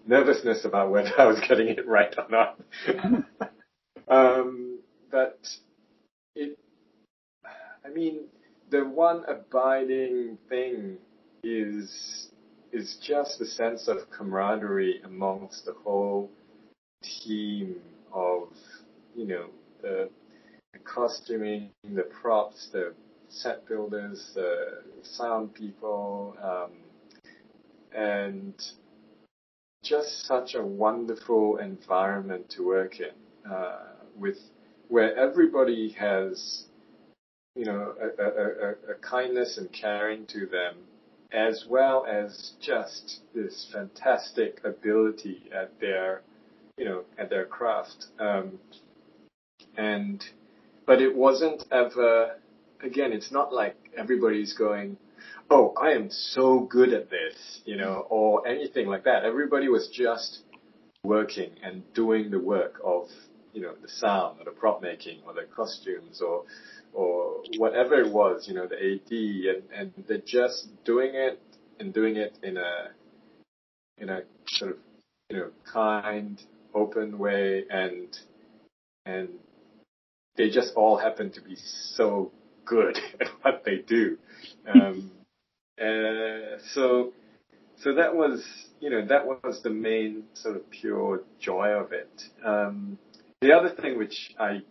nervousness 0.05 0.65
about 0.65 0.91
whether 0.91 1.11
I 1.19 1.25
was 1.25 1.39
getting 1.47 1.67
it 1.67 1.87
right 1.87 2.13
or 2.17 2.27
not. 2.29 2.59
um, 4.07 4.79
but 5.11 5.39
it, 6.35 6.57
I 7.85 7.89
mean, 7.89 8.25
the 8.69 8.85
one 8.85 9.23
abiding 9.27 10.37
thing 10.49 10.97
is 11.43 12.29
is 12.71 12.97
just 13.01 13.39
the 13.39 13.45
sense 13.45 13.87
of 13.87 13.97
camaraderie 14.11 15.01
amongst 15.05 15.65
the 15.65 15.73
whole 15.83 16.29
team 17.01 17.75
of 18.11 18.49
you 19.15 19.25
know 19.25 19.45
the, 19.81 20.09
the 20.73 20.79
costuming, 20.79 21.69
the 21.83 22.03
props, 22.03 22.69
the 22.73 22.93
set 23.29 23.67
builders, 23.67 24.31
the 24.35 24.81
sound 25.03 25.53
people, 25.53 26.35
um, 26.41 26.71
and 27.95 28.53
just 29.85 30.25
such 30.25 30.55
a 30.55 30.61
wonderful 30.61 31.57
environment 31.57 32.49
to 32.49 32.65
work 32.65 32.99
in, 32.99 33.51
uh, 33.51 33.83
with 34.17 34.37
where 34.89 35.15
everybody 35.15 35.89
has 35.99 36.65
you 37.55 37.65
know, 37.65 37.93
a, 38.01 38.21
a, 38.21 38.27
a, 38.27 38.69
a 38.91 38.95
kindness 39.01 39.57
and 39.57 39.71
caring 39.71 40.25
to 40.27 40.45
them, 40.45 40.75
as 41.31 41.65
well 41.69 42.05
as 42.05 42.53
just 42.61 43.21
this 43.33 43.69
fantastic 43.71 44.59
ability 44.65 45.49
at 45.53 45.71
their, 45.79 46.21
you 46.77 46.85
know, 46.85 47.03
at 47.17 47.29
their 47.29 47.45
craft. 47.45 48.07
Um, 48.19 48.59
and, 49.77 50.23
but 50.85 51.01
it 51.01 51.15
wasn't 51.15 51.63
ever, 51.71 52.35
again, 52.83 53.13
it's 53.13 53.31
not 53.31 53.53
like 53.53 53.77
everybody's 53.97 54.53
going, 54.53 54.97
oh, 55.49 55.73
I 55.81 55.91
am 55.91 56.09
so 56.09 56.59
good 56.59 56.93
at 56.93 57.09
this, 57.09 57.61
you 57.65 57.77
know, 57.77 58.05
or 58.09 58.47
anything 58.47 58.87
like 58.87 59.03
that. 59.05 59.23
Everybody 59.23 59.69
was 59.69 59.89
just 59.93 60.39
working 61.03 61.51
and 61.63 61.83
doing 61.93 62.31
the 62.31 62.39
work 62.39 62.79
of, 62.83 63.07
you 63.53 63.61
know, 63.61 63.73
the 63.81 63.87
sound 63.87 64.39
or 64.39 64.45
the 64.45 64.51
prop 64.51 64.81
making 64.81 65.19
or 65.25 65.33
the 65.33 65.43
costumes 65.55 66.21
or, 66.21 66.43
or 66.93 67.43
whatever 67.57 67.95
it 68.01 68.11
was, 68.11 68.47
you 68.47 68.53
know, 68.53 68.67
the 68.67 68.75
AD, 68.75 69.11
and, 69.11 69.63
and 69.73 70.05
they're 70.07 70.17
just 70.25 70.67
doing 70.83 71.11
it 71.13 71.39
and 71.79 71.93
doing 71.93 72.15
it 72.15 72.37
in 72.43 72.57
a 72.57 72.89
in 73.97 74.09
a 74.09 74.21
sort 74.47 74.71
of 74.71 74.77
you 75.29 75.37
know 75.37 75.49
kind, 75.71 76.41
open 76.73 77.17
way, 77.17 77.63
and 77.69 78.17
and 79.05 79.29
they 80.35 80.49
just 80.49 80.73
all 80.75 80.97
happen 80.97 81.31
to 81.31 81.41
be 81.41 81.55
so 81.95 82.31
good 82.65 82.97
at 83.19 83.27
what 83.41 83.63
they 83.65 83.77
do. 83.77 84.17
Um, 84.67 85.11
uh, 85.79 86.59
so 86.73 87.13
so 87.77 87.93
that 87.95 88.15
was 88.15 88.43
you 88.79 88.89
know 88.89 89.05
that 89.05 89.25
was 89.25 89.61
the 89.63 89.69
main 89.69 90.23
sort 90.33 90.55
of 90.55 90.69
pure 90.69 91.23
joy 91.39 91.69
of 91.69 91.91
it. 91.91 92.23
Um, 92.43 92.97
the 93.41 93.53
other 93.53 93.69
thing 93.69 93.97
which 93.97 94.33
I 94.39 94.61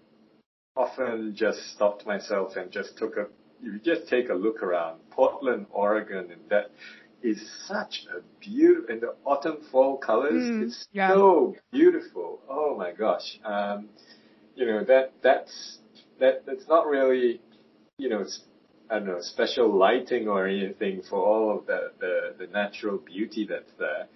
often 0.76 1.34
just 1.36 1.58
stopped 1.74 2.06
myself 2.06 2.56
and 2.56 2.70
just 2.70 2.96
took 2.98 3.16
a, 3.16 3.26
you 3.62 3.78
just 3.84 4.08
take 4.08 4.28
a 4.28 4.34
look 4.34 4.62
around. 4.62 5.00
Portland, 5.10 5.66
Oregon, 5.70 6.30
and 6.30 6.40
that 6.50 6.70
is 7.22 7.40
such 7.66 8.06
a 8.14 8.20
beautiful, 8.40 8.94
in 8.94 9.00
the 9.00 9.14
autumn 9.24 9.58
fall 9.70 9.96
colors, 9.96 10.42
mm, 10.42 10.64
it's 10.64 10.86
yeah. 10.92 11.08
so 11.08 11.56
beautiful. 11.72 12.40
Oh 12.48 12.76
my 12.76 12.92
gosh. 12.92 13.38
Um, 13.44 13.88
you 14.54 14.66
know, 14.66 14.84
that, 14.84 15.12
that's, 15.22 15.78
that, 16.20 16.44
that's 16.46 16.68
not 16.68 16.86
really, 16.86 17.40
you 17.98 18.08
know, 18.08 18.24
I 18.90 18.98
don't 18.98 19.06
know, 19.06 19.20
special 19.20 19.72
lighting 19.72 20.28
or 20.28 20.46
anything 20.46 21.02
for 21.08 21.18
all 21.18 21.56
of 21.56 21.66
the, 21.66 21.92
the, 22.00 22.34
the 22.38 22.46
natural 22.52 22.98
beauty 22.98 23.46
that's 23.48 23.70
there. 23.78 24.06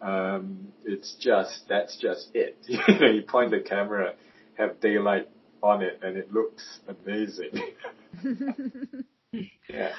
Um, 0.00 0.68
it's 0.84 1.16
just 1.18 1.62
that's 1.68 1.96
just 1.96 2.28
it. 2.34 2.56
you 2.66 2.78
know, 3.00 3.06
you 3.06 3.22
point 3.22 3.50
the 3.50 3.60
camera, 3.60 4.14
have 4.58 4.80
daylight 4.80 5.28
on 5.62 5.82
it, 5.82 6.00
and 6.02 6.16
it 6.16 6.32
looks 6.32 6.80
amazing. 6.88 7.50
yeah. 9.68 9.92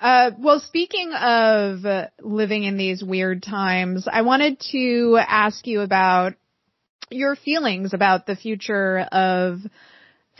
Uh, 0.00 0.30
well, 0.38 0.60
speaking 0.60 1.12
of 1.12 2.08
living 2.22 2.62
in 2.64 2.76
these 2.76 3.02
weird 3.02 3.42
times, 3.42 4.06
I 4.10 4.22
wanted 4.22 4.60
to 4.72 5.18
ask 5.20 5.66
you 5.66 5.80
about 5.80 6.34
your 7.10 7.34
feelings 7.36 7.92
about 7.92 8.24
the 8.24 8.36
future 8.36 9.00
of 9.12 9.58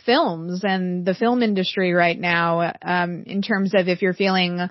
films 0.05 0.63
and 0.63 1.05
the 1.05 1.13
film 1.13 1.43
industry 1.43 1.93
right 1.93 2.19
now, 2.19 2.73
um, 2.81 3.23
in 3.25 3.41
terms 3.41 3.73
of 3.73 3.87
if 3.87 4.01
you're 4.01 4.13
feeling 4.13 4.69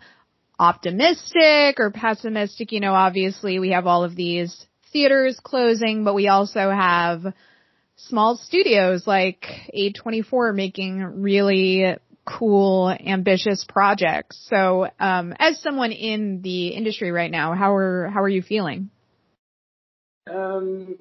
optimistic 0.60 1.78
or 1.78 1.90
pessimistic. 1.90 2.70
You 2.70 2.80
know, 2.80 2.94
obviously 2.94 3.58
we 3.58 3.70
have 3.70 3.86
all 3.86 4.04
of 4.04 4.14
these 4.14 4.66
theaters 4.92 5.40
closing, 5.42 6.04
but 6.04 6.14
we 6.14 6.28
also 6.28 6.70
have 6.70 7.22
small 7.96 8.36
studios 8.36 9.06
like 9.06 9.44
A24 9.74 10.54
making 10.54 11.00
really 11.22 11.96
cool, 12.26 12.90
ambitious 12.90 13.64
projects. 13.68 14.46
So, 14.48 14.88
um, 15.00 15.34
as 15.38 15.60
someone 15.60 15.92
in 15.92 16.42
the 16.42 16.68
industry 16.68 17.10
right 17.10 17.30
now, 17.30 17.54
how 17.54 17.74
are 17.74 18.08
how 18.12 18.22
are 18.22 18.28
you 18.28 18.42
feeling? 18.42 18.90
Um, 20.30 20.96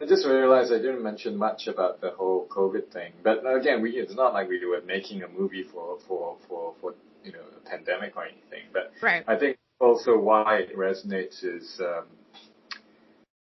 I 0.00 0.06
just 0.06 0.26
realized 0.26 0.72
I 0.72 0.78
didn't 0.78 1.02
mention 1.02 1.36
much 1.36 1.66
about 1.66 2.00
the 2.00 2.10
whole 2.10 2.46
COVID 2.48 2.92
thing. 2.92 3.12
But 3.22 3.38
again, 3.46 3.80
we 3.80 3.92
it's 3.92 4.14
not 4.14 4.32
like 4.32 4.48
we 4.48 4.64
were 4.64 4.82
making 4.82 5.22
a 5.22 5.28
movie 5.28 5.62
for 5.62 5.98
for 6.06 6.36
for 6.48 6.74
for 6.80 6.94
you 7.24 7.32
know 7.32 7.44
a 7.56 7.68
pandemic 7.68 8.16
or 8.16 8.24
anything. 8.24 8.68
But 8.72 8.92
right. 9.02 9.24
I 9.26 9.36
think 9.36 9.56
also 9.80 10.18
why 10.18 10.58
it 10.58 10.76
resonates 10.76 11.44
is 11.44 11.80
um, 11.80 12.04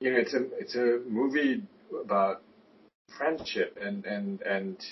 you 0.00 0.12
know 0.12 0.18
it's 0.18 0.35
a 0.35 0.44
it's 0.59 0.74
a 0.74 1.00
movie 1.09 1.62
about 2.04 2.42
friendship 3.16 3.78
and 3.80 4.04
and 4.04 4.42
and 4.42 4.85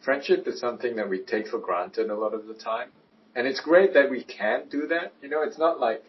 friendship 0.00 0.46
is 0.46 0.60
something 0.60 0.96
that 0.96 1.08
we 1.08 1.20
take 1.20 1.48
for 1.48 1.58
granted 1.58 2.10
a 2.10 2.14
lot 2.14 2.34
of 2.34 2.46
the 2.46 2.54
time. 2.54 2.88
And 3.34 3.46
it's 3.46 3.60
great 3.60 3.94
that 3.94 4.10
we 4.10 4.24
can 4.24 4.68
do 4.70 4.86
that. 4.88 5.12
You 5.22 5.28
know, 5.28 5.42
it's 5.42 5.58
not 5.58 5.78
like, 5.78 6.02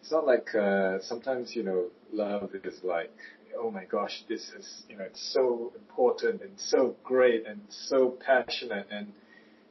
it's 0.00 0.12
not 0.12 0.26
like, 0.26 0.54
uh, 0.54 0.98
sometimes, 1.00 1.56
you 1.56 1.62
know, 1.62 1.86
love 2.12 2.50
is 2.64 2.80
like, 2.84 3.16
oh 3.58 3.70
my 3.70 3.84
gosh, 3.84 4.24
this 4.28 4.42
is, 4.58 4.82
you 4.88 4.96
know, 4.96 5.04
it's 5.04 5.32
so 5.32 5.72
important 5.76 6.42
and 6.42 6.52
so 6.56 6.96
great 7.04 7.46
and 7.46 7.60
so 7.68 8.16
passionate 8.24 8.86
and, 8.90 9.08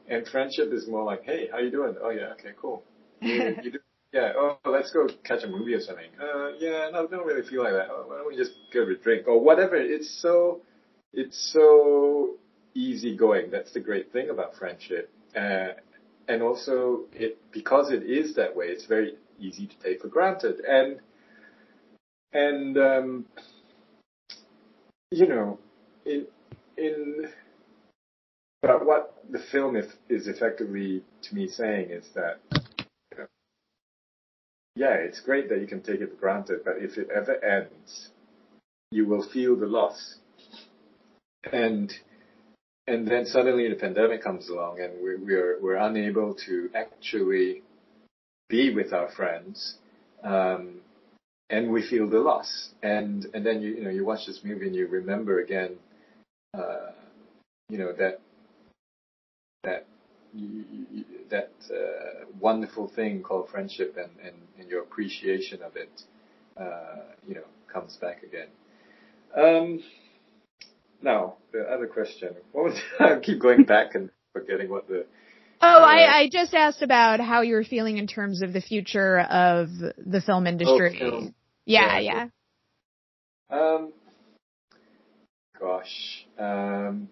and 0.07 0.27
friendship 0.27 0.71
is 0.71 0.87
more 0.87 1.03
like, 1.03 1.23
hey, 1.23 1.47
how 1.51 1.59
you 1.59 1.71
doing? 1.71 1.95
Oh 2.01 2.09
yeah, 2.09 2.33
okay, 2.33 2.51
cool. 2.59 2.83
You, 3.21 3.55
you 3.61 3.71
do, 3.73 3.79
yeah, 4.13 4.33
oh, 4.37 4.57
let's 4.65 4.91
go 4.91 5.07
catch 5.23 5.43
a 5.43 5.47
movie 5.47 5.73
or 5.73 5.81
something. 5.81 6.09
Uh, 6.21 6.49
yeah, 6.59 6.89
no, 6.91 7.05
I 7.05 7.07
don't 7.11 7.25
really 7.25 7.47
feel 7.47 7.63
like 7.63 7.73
that. 7.73 7.87
Oh, 7.91 8.05
why 8.07 8.17
don't 8.17 8.27
we 8.27 8.37
just 8.37 8.51
go 8.73 8.85
to 8.85 8.91
a 8.91 8.95
drink 8.97 9.27
or 9.27 9.39
whatever? 9.41 9.75
It's 9.75 10.21
so, 10.21 10.61
it's 11.13 11.51
so 11.53 12.35
easygoing. 12.73 13.51
That's 13.51 13.73
the 13.73 13.79
great 13.79 14.11
thing 14.11 14.29
about 14.29 14.55
friendship. 14.55 15.11
Uh, 15.35 15.73
and 16.27 16.41
also, 16.41 17.01
it 17.13 17.37
because 17.51 17.91
it 17.91 18.03
is 18.03 18.35
that 18.35 18.55
way, 18.55 18.67
it's 18.67 18.85
very 18.85 19.15
easy 19.39 19.67
to 19.67 19.79
take 19.79 20.01
for 20.01 20.07
granted. 20.07 20.61
And 20.67 20.99
and 22.33 22.77
um, 22.77 23.25
you 25.11 25.27
know, 25.27 25.59
in 26.05 26.27
in 26.77 27.27
but 28.61 28.85
what 28.85 29.23
the 29.29 29.39
film 29.51 29.75
is, 29.75 29.85
is 30.09 30.27
effectively 30.27 31.03
to 31.21 31.35
me 31.35 31.47
saying 31.47 31.91
is 31.91 32.07
that 32.15 32.39
you 33.11 33.17
know, 33.17 33.27
yeah, 34.75 34.93
it's 34.95 35.19
great 35.21 35.49
that 35.49 35.59
you 35.61 35.67
can 35.67 35.81
take 35.81 36.01
it 36.01 36.09
for 36.09 36.15
granted, 36.15 36.61
but 36.65 36.77
if 36.79 36.97
it 36.97 37.09
ever 37.15 37.43
ends, 37.43 38.09
you 38.91 39.05
will 39.05 39.27
feel 39.31 39.55
the 39.55 39.67
loss. 39.67 40.15
And 41.51 41.93
and 42.87 43.07
then 43.07 43.25
suddenly 43.25 43.69
the 43.69 43.75
pandemic 43.75 44.23
comes 44.23 44.49
along 44.49 44.79
and 44.79 44.93
we're, 45.01 45.17
we're, 45.17 45.57
we're 45.59 45.75
unable 45.75 46.35
to 46.45 46.69
actually 46.75 47.63
be 48.47 48.73
with 48.75 48.93
our 48.93 49.09
friends. 49.09 49.77
Um, 50.23 50.81
and 51.49 51.71
we 51.71 51.87
feel 51.87 52.09
the 52.09 52.19
loss. 52.19 52.69
And, 52.81 53.25
and 53.33 53.45
then 53.45 53.61
you, 53.61 53.75
you 53.75 53.83
know, 53.83 53.89
you 53.89 54.05
watch 54.05 54.25
this 54.25 54.41
movie 54.43 54.67
and 54.67 54.75
you 54.75 54.87
remember 54.87 55.41
again, 55.41 55.75
uh, 56.53 56.91
you 57.69 57.77
know, 57.77 57.93
that, 57.93 58.21
that, 59.63 59.85
that, 61.29 61.51
uh, 61.71 62.25
wonderful 62.39 62.91
thing 62.95 63.21
called 63.21 63.49
friendship 63.49 63.97
and, 63.97 64.11
and, 64.23 64.35
and 64.59 64.69
your 64.69 64.81
appreciation 64.81 65.61
of 65.61 65.75
it, 65.75 66.01
uh, 66.57 67.13
you 67.27 67.35
know, 67.35 67.45
comes 67.71 67.97
back 67.97 68.23
again. 68.23 68.47
Um, 69.35 69.81
now, 71.01 71.35
the 71.51 71.61
other 71.61 71.87
question. 71.87 72.35
What 72.51 72.65
was, 72.65 72.79
I 72.99 73.19
keep 73.19 73.39
going 73.39 73.63
back 73.63 73.95
and 73.95 74.09
forgetting 74.33 74.69
what 74.69 74.87
the. 74.87 75.05
Oh, 75.61 75.83
I, 75.83 76.19
I 76.19 76.29
just 76.29 76.53
asked 76.53 76.81
about 76.81 77.19
how 77.19 77.41
you 77.41 77.55
were 77.55 77.63
feeling 77.63 77.97
in 77.97 78.07
terms 78.07 78.41
of 78.41 78.53
the 78.53 78.61
future 78.61 79.19
of 79.19 79.69
the 79.97 80.21
film 80.21 80.47
industry. 80.47 80.99
Oh, 81.01 81.09
film. 81.09 81.35
Yeah, 81.65 81.99
yeah, 81.99 82.27
yeah. 83.49 83.57
Um, 83.57 83.93
gosh, 85.59 86.25
um, 86.37 87.09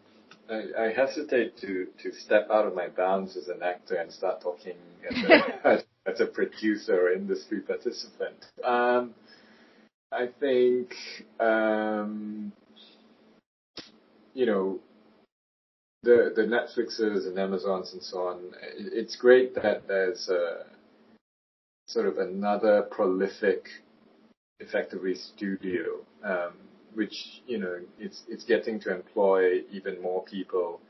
I, 0.50 0.86
I, 0.86 0.94
hesitate 0.94 1.58
to, 1.62 1.88
to 2.02 2.12
step 2.12 2.50
out 2.52 2.66
of 2.66 2.76
my 2.76 2.88
bounds 2.88 3.38
as 3.38 3.48
an 3.48 3.64
actor 3.64 3.96
and 3.96 4.12
start 4.12 4.42
talking 4.42 4.76
as 5.10 5.24
a, 5.24 5.84
as 6.10 6.22
a 6.22 6.26
producer 6.26 7.08
or 7.08 7.14
industry 7.14 7.62
participant. 7.62 8.46
Um, 8.64 9.14
I 10.12 10.28
think 10.40 10.94
um, 11.40 12.52
you 14.34 14.46
know, 14.46 14.80
the 16.04 16.34
the 16.36 16.44
Netflixes 16.44 17.28
and 17.28 17.40
Amazons 17.40 17.94
and 17.94 18.04
so 18.04 18.28
on. 18.28 18.54
It's 18.78 19.16
great 19.16 19.56
that 19.56 19.88
there's 19.88 20.30
a 20.30 20.66
sort 21.88 22.08
of 22.08 22.18
another 22.18 22.84
prolific, 22.84 23.68
effectively 24.60 25.16
studio, 25.16 26.02
um, 26.24 26.54
which 26.94 27.42
you 27.48 27.58
know 27.58 27.80
it's 27.98 28.24
it's 28.28 28.44
getting 28.44 28.80
to 28.82 28.94
employ 28.94 29.62
even 29.72 30.02
more 30.02 30.24
people. 30.24 30.82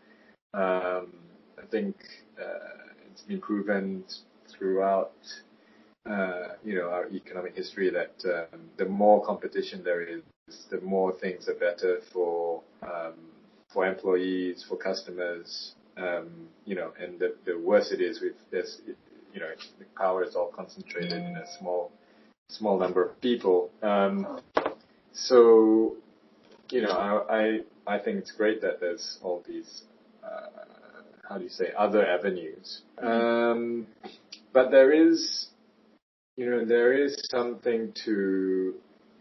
Um, 0.54 1.14
I 1.58 1.66
think 1.70 1.96
uh, 2.40 2.92
it's 3.12 3.22
been 3.22 3.40
proven 3.40 4.04
throughout 4.50 5.14
uh, 6.10 6.56
you 6.64 6.76
know 6.76 6.90
our 6.90 7.08
economic 7.10 7.56
history 7.56 7.92
that 7.92 8.16
um, 8.26 8.62
the 8.78 8.86
more 8.86 9.24
competition 9.24 9.84
there 9.84 10.02
is, 10.02 10.24
the 10.72 10.82
more 10.82 11.14
things 11.14 11.48
are 11.48 11.56
better 11.56 12.00
for 12.12 12.62
um, 12.82 13.14
for 13.74 13.86
employees, 13.86 14.64
for 14.68 14.78
customers, 14.78 15.74
um, 15.98 16.48
you 16.66 16.76
know, 16.76 16.92
and 17.00 17.20
the, 17.20 17.36
the 17.46 17.58
worse 17.58 17.92
it 17.92 18.02
is 18.02 18.22
with 18.22 18.34
this, 18.52 18.82
you 19.34 19.40
know, 19.40 19.48
the 19.80 19.86
power 19.98 20.24
is 20.24 20.36
all 20.36 20.52
concentrated 20.56 21.12
in 21.12 21.36
a 21.36 21.46
small, 21.60 21.92
small 22.50 22.80
number 22.80 23.04
of 23.04 23.20
people. 23.22 23.70
Um, 23.82 24.40
so, 25.12 25.96
you 26.70 26.82
know, 26.82 26.92
I, 26.92 27.60
I, 27.88 27.96
I 27.96 28.00
think 28.00 28.18
it's 28.18 28.32
great 28.32 28.62
that 28.62 28.80
there's 28.80 29.20
all 29.22 29.44
these, 29.48 29.84
uh, 30.24 30.66
how 31.28 31.38
do 31.38 31.44
you 31.44 31.50
say, 31.50 31.72
other 31.78 32.06
avenues. 32.06 32.82
Um, 32.98 33.88
but 34.54 34.72
there 34.72 34.92
is, 34.92 35.48
you 36.38 36.50
know, 36.50 36.66
there 36.66 36.94
is 36.94 37.16
something 37.30 37.94
to 38.06 38.76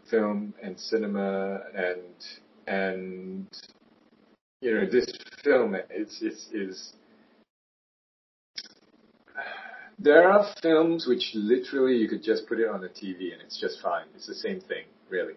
film 0.09 0.53
and 0.61 0.79
cinema 0.79 1.61
and, 1.75 2.01
and 2.67 3.47
you 4.63 4.73
know, 4.73 4.85
this 4.89 5.05
film 5.43 5.75
is, 5.75 6.21
is, 6.21 6.47
is 6.53 6.93
there 9.99 10.31
are 10.31 10.45
films 10.61 11.05
which 11.05 11.31
literally 11.33 11.97
you 11.97 12.07
could 12.07 12.23
just 12.23 12.47
put 12.47 12.59
it 12.59 12.69
on 12.69 12.79
the 12.79 12.87
TV 12.87 13.33
and 13.33 13.41
it's 13.41 13.59
just 13.59 13.81
fine. 13.81 14.05
It's 14.15 14.25
the 14.25 14.35
same 14.35 14.61
thing, 14.61 14.85
really. 15.09 15.33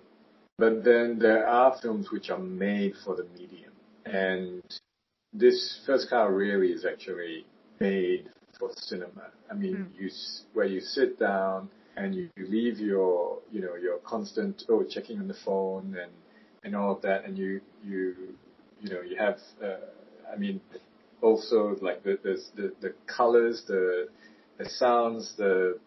But 0.59 0.85
then 0.85 1.19
there 1.19 1.47
are 1.47 1.77
films 1.83 2.11
which 2.13 2.31
are 2.31 2.39
made 2.39 2.95
for 3.05 3.17
the 3.17 3.27
medium. 3.37 3.73
And 4.05 4.63
this 5.33 5.81
First 5.85 6.09
Cow 6.09 6.29
really 6.29 6.69
is 6.69 6.85
actually 6.85 7.47
made 7.81 8.31
for 8.59 8.71
cinema. 8.77 9.33
I 9.51 9.55
mean, 9.55 9.75
mm. 9.75 10.01
you, 10.01 10.09
where 10.55 10.67
you 10.67 10.81
sit 10.81 11.19
down 11.19 11.69
and 11.97 12.15
you, 12.15 12.31
you 12.37 12.47
leave 12.47 12.79
your, 12.79 13.39
you 13.51 13.61
know, 13.61 13.75
your 13.75 13.99
constant, 13.99 14.63
oh, 14.69 14.85
checking 14.85 15.19
on 15.19 15.27
the 15.27 15.37
phone 15.45 15.97
and, 16.01 16.13
and 16.63 16.77
all 16.77 16.95
of 16.95 17.03
that 17.03 17.25
and 17.25 17.37
you, 17.37 17.61
you 17.85 18.37
you 18.81 18.91
know, 18.91 19.01
you 19.01 19.17
have, 19.17 19.39
uh, 19.63 20.33
I 20.33 20.37
mean, 20.37 20.61
also 21.23 21.77
like 21.81 22.03
the, 22.03 22.19
the, 22.23 22.73
the, 22.81 22.95
colors, 23.07 23.63
the, 23.67 24.09
the 24.59 24.69
sounds, 24.69 25.35
the, 25.37 25.79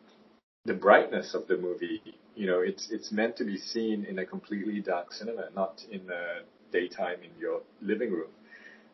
the 0.65 0.73
brightness 0.73 1.33
of 1.33 1.47
the 1.47 1.57
movie. 1.57 2.01
You 2.35 2.47
know, 2.47 2.61
it's, 2.61 2.89
it's 2.91 3.11
meant 3.11 3.37
to 3.37 3.43
be 3.43 3.57
seen 3.57 4.05
in 4.05 4.19
a 4.19 4.25
completely 4.25 4.79
dark 4.81 5.13
cinema, 5.13 5.49
not 5.55 5.81
in 5.91 6.07
the 6.07 6.43
daytime 6.71 7.17
in 7.23 7.31
your 7.39 7.61
living 7.81 8.11
room. 8.11 8.29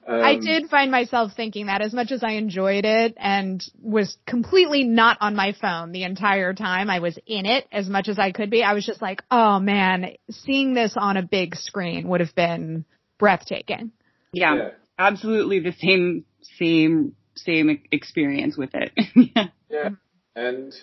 Um, 0.08 0.21
I 0.21 0.38
did 0.38 0.69
find 0.69 0.91
myself 0.91 1.31
thinking 1.36 1.65
that 1.65 1.81
as 1.81 1.91
much 1.91 2.12
as 2.12 2.23
I 2.23 2.34
enjoyed 2.34 2.86
it 2.86 3.15
and 3.17 3.63
was 3.81 4.17
completely 4.27 4.84
not 4.84 5.17
on 5.19 5.36
my 5.36 5.55
phone 5.60 5.91
the 5.91 6.03
entire 6.03 6.53
time 6.53 6.91
I 6.91 6.99
was 6.99 7.17
in 7.25 7.47
it 7.47 7.67
as 7.71 7.89
much 7.89 8.08
as 8.08 8.19
I 8.19 8.31
could 8.31 8.51
be, 8.51 8.63
I 8.63 8.73
was 8.73 8.86
just 8.86 9.01
like, 9.01 9.23
oh 9.31 9.60
man, 9.60 10.12
seeing 10.29 10.75
this 10.75 10.93
on 10.95 11.17
a 11.17 11.23
big 11.23 11.55
screen 11.55 12.08
would 12.08 12.19
have 12.19 12.36
been 12.36 12.86
breathtaking. 13.17 13.91
Yeah, 14.34 14.56
Yeah. 14.56 14.69
absolutely 14.97 15.60
the 15.60 15.73
same, 15.73 16.25
same, 16.58 17.15
same 17.36 17.82
experience 17.91 18.58
with 18.58 18.71
it. 18.73 18.91
yeah. 19.36 19.47
Yeah, 19.69 19.89
and 20.36 20.73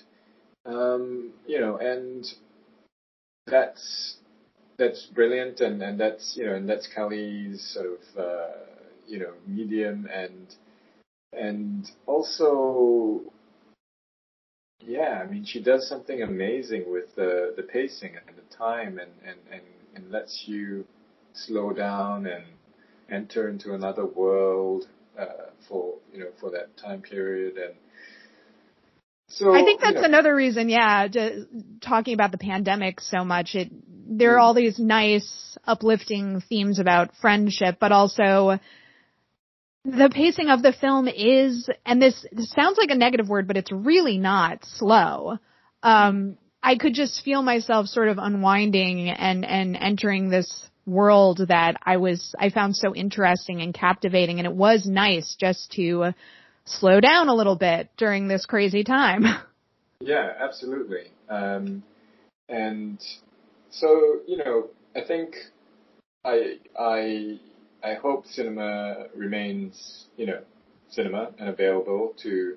um, 0.67 1.33
you 1.47 1.61
know, 1.61 1.77
and 1.77 2.27
that's 3.47 4.17
that's 4.79 5.07
brilliant, 5.07 5.61
and 5.61 5.83
and 5.83 5.99
that's 5.99 6.37
you 6.37 6.47
know, 6.47 6.55
and 6.55 6.69
that's 6.69 6.89
Kelly's 6.95 7.63
sort 7.75 7.87
of 7.87 8.19
uh, 8.19 8.49
you 9.07 9.19
know 9.19 9.33
medium, 9.47 10.09
and 10.13 10.55
and 11.33 11.91
also, 12.07 13.23
yeah, 14.81 15.23
I 15.23 15.31
mean, 15.31 15.45
she 15.45 15.63
does 15.63 15.89
something 15.89 16.23
amazing 16.23 16.91
with 16.91 17.15
the 17.15 17.55
the 17.57 17.63
pacing 17.63 18.17
and 18.27 18.37
the 18.37 18.57
time, 18.57 18.99
and 18.99 19.13
and 19.27 19.39
and 19.51 19.63
and 19.95 20.11
lets 20.11 20.45
you 20.47 20.85
slow 21.35 21.73
down 21.73 22.27
and 22.27 22.45
enter 23.11 23.49
into 23.49 23.75
another 23.75 24.07
world 24.07 24.89
uh, 25.19 25.27
for 25.69 25.97
you 26.13 26.21
know 26.21 26.31
for 26.41 26.51
that 26.51 26.77
time 26.77 27.03
period 27.03 27.57
and. 27.57 27.75
So, 29.29 29.55
I 29.55 29.65
think 29.65 29.81
you 29.81 29.87
that's 29.87 30.03
know, 30.03 30.09
another 30.09 30.35
reason, 30.35 30.69
yeah, 30.69 31.09
talking 31.81 32.13
about 32.13 32.33
the 32.33 32.39
pandemic 32.39 33.01
so 33.01 33.25
much. 33.25 33.55
It, 33.55 33.71
there 34.19 34.35
are 34.35 34.39
all 34.39 34.53
these 34.53 34.79
nice, 34.79 35.57
uplifting 35.67 36.43
themes 36.51 36.79
about 36.79 37.17
friendship, 37.19 37.79
but 37.81 37.93
also 37.93 38.59
the 39.85 40.11
pacing 40.13 40.49
of 40.49 40.63
the 40.63 40.73
film 40.73 41.09
is, 41.09 41.69
and 41.85 42.01
this, 42.01 42.25
this 42.31 42.51
sounds 42.51 42.79
like 42.79 42.91
a 42.91 42.95
negative 42.95 43.29
word, 43.29 43.49
but 43.49 43.57
it's 43.57 43.73
really 43.73 44.19
not 44.19 44.65
slow. 44.65 45.39
Um, 45.83 46.37
I 46.63 46.77
could 46.77 46.95
just 46.95 47.25
feel 47.25 47.43
myself 47.43 47.87
sort 47.87 48.09
of 48.09 48.19
unwinding 48.19 49.11
and, 49.11 49.45
and 49.45 49.77
entering 49.77 50.31
this 50.31 50.71
world 50.87 51.41
that 51.49 51.77
I 51.83 51.97
was, 51.99 52.35
I 52.39 52.51
found 52.51 52.77
so 52.77 52.95
interesting 52.95 53.63
and 53.63 53.73
captivating. 53.73 54.39
And 54.39 54.47
it 54.47 54.55
was 54.55 54.87
nice 54.87 55.37
just 55.39 55.73
to 55.73 56.13
slow 56.65 57.01
down 57.01 57.29
a 57.29 57.35
little 57.35 57.57
bit 57.57 57.91
during 57.97 58.29
this 58.29 58.47
crazy 58.47 58.85
time. 58.85 59.25
Yeah, 60.05 60.33
absolutely. 60.41 61.13
Um, 61.29 61.85
and 62.49 63.01
so, 63.71 64.21
you 64.27 64.37
know, 64.37 64.71
I 64.97 65.03
think 65.07 65.37
I 66.25 66.57
I 66.79 67.39
I 67.85 67.95
hope 67.95 68.27
cinema 68.27 69.07
remains, 69.15 70.07
you 70.17 70.27
know, 70.27 70.41
cinema 70.91 71.31
and 71.39 71.49
available 71.49 72.15
to 72.23 72.57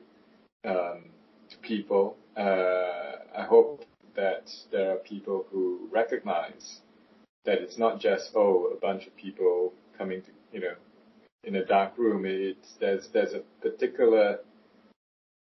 um, 0.66 1.06
to 1.52 1.58
people. 1.62 2.18
Uh, 2.36 3.38
I 3.38 3.46
hope 3.48 3.86
that 4.16 4.50
there 4.72 4.94
are 4.94 4.98
people 4.98 5.46
who 5.52 5.88
recognize 5.92 6.80
that 7.46 7.60
it's 7.60 7.78
not 7.78 8.00
just 8.00 8.32
oh 8.36 8.72
a 8.76 8.80
bunch 8.80 9.08
of 9.08 9.16
people 9.16 9.74
coming 9.98 10.22
to 10.22 10.30
you 10.52 10.62
know 10.62 10.74
in 11.44 11.56
a 11.56 11.66
dark 11.66 11.98
room. 11.98 12.26
It's 12.26 12.74
there's 12.80 13.08
there's 13.14 13.34
a 13.34 13.42
particular 13.62 14.40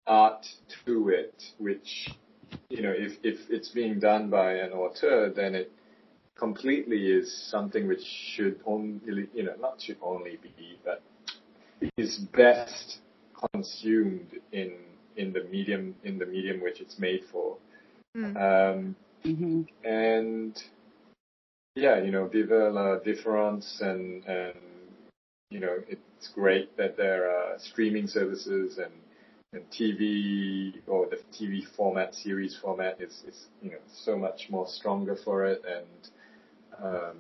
art 0.06 0.46
to 0.84 1.08
it, 1.08 1.42
which, 1.58 2.08
you 2.68 2.82
know, 2.82 2.92
if, 2.96 3.12
if 3.22 3.38
it's 3.50 3.68
being 3.68 3.98
done 3.98 4.30
by 4.30 4.54
an 4.54 4.72
auteur, 4.72 5.30
then 5.30 5.54
it 5.54 5.72
completely 6.36 7.10
is 7.10 7.32
something 7.50 7.86
which 7.86 8.02
should 8.02 8.60
only, 8.66 9.28
you 9.34 9.44
know, 9.44 9.54
not 9.60 9.80
should 9.80 9.98
only 10.02 10.38
be, 10.42 10.78
but 10.84 11.02
is 11.96 12.18
best 12.18 12.98
consumed 13.52 14.38
in, 14.52 14.74
in 15.16 15.32
the 15.32 15.44
medium, 15.44 15.94
in 16.04 16.18
the 16.18 16.26
medium 16.26 16.60
which 16.60 16.80
it's 16.80 16.98
made 16.98 17.22
for. 17.30 17.56
Mm. 18.16 18.36
Um, 18.36 18.96
hmm 19.24 19.62
and 19.84 20.62
yeah, 21.76 21.98
you 22.00 22.12
know, 22.12 22.28
vive 22.28 22.50
la 22.50 22.98
différence 22.98 23.80
and, 23.80 24.24
and, 24.26 24.54
you 25.50 25.58
know, 25.58 25.76
it's 25.88 26.28
great 26.28 26.76
that 26.76 26.96
there 26.96 27.28
are 27.28 27.58
streaming 27.58 28.06
services 28.06 28.78
and, 28.78 28.92
and 29.52 29.68
TV 29.70 30.72
or 30.86 31.08
the 31.08 31.18
TV 31.36 31.62
format, 31.76 32.14
series 32.14 32.56
format 32.60 33.00
is, 33.00 33.24
is, 33.26 33.46
you 33.60 33.70
know, 33.70 33.78
so 33.92 34.16
much 34.16 34.46
more 34.50 34.68
stronger 34.68 35.16
for 35.16 35.44
it. 35.46 35.62
And, 35.66 36.84
um, 36.84 37.16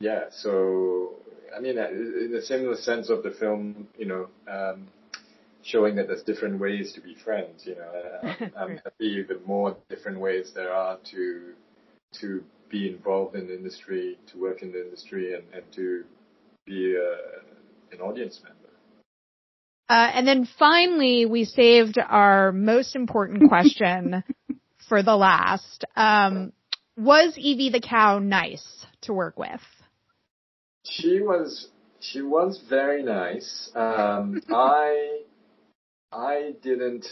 yeah, 0.00 0.24
so, 0.30 1.14
I 1.56 1.60
mean, 1.60 1.78
uh, 1.78 1.88
in 1.88 2.34
a 2.36 2.42
similar 2.42 2.76
sense 2.76 3.08
of 3.08 3.22
the 3.22 3.30
film, 3.30 3.88
you 3.96 4.06
know, 4.06 4.28
um, 4.46 4.88
showing 5.62 5.96
that 5.96 6.06
there's 6.06 6.22
different 6.22 6.60
ways 6.60 6.92
to 6.92 7.00
be 7.00 7.14
friends, 7.14 7.64
you 7.64 7.76
know, 7.76 7.90
uh, 8.22 8.48
I'm 8.58 8.76
happy 8.84 9.22
the 9.22 9.40
more 9.46 9.74
different 9.88 10.20
ways 10.20 10.52
there 10.54 10.72
are 10.72 10.98
to, 11.12 11.54
to 12.20 12.44
be 12.68 12.88
involved 12.88 13.36
in 13.36 13.46
the 13.46 13.54
industry, 13.54 14.18
to 14.32 14.40
work 14.40 14.62
in 14.62 14.72
the 14.72 14.82
industry 14.84 15.34
and, 15.34 15.44
and 15.52 15.64
to 15.74 16.04
be 16.64 16.96
a, 16.96 17.94
an 17.94 18.00
audience 18.00 18.40
member. 18.42 18.66
Uh, 19.88 20.10
and 20.14 20.26
then 20.26 20.48
finally, 20.58 21.26
we 21.26 21.44
saved 21.44 21.96
our 21.98 22.50
most 22.50 22.96
important 22.96 23.48
question 23.48 24.24
for 24.88 25.02
the 25.02 25.16
last. 25.16 25.84
Um, 25.94 26.52
was 26.96 27.34
Evie 27.36 27.70
the 27.70 27.80
cow 27.80 28.18
nice 28.18 28.86
to 29.02 29.12
work 29.12 29.38
with? 29.38 29.60
She 30.84 31.20
was 31.20 31.68
she 32.00 32.22
was 32.22 32.60
very 32.68 33.02
nice. 33.02 33.70
Um, 33.74 34.40
I 34.48 35.20
I 36.12 36.54
didn't 36.62 37.06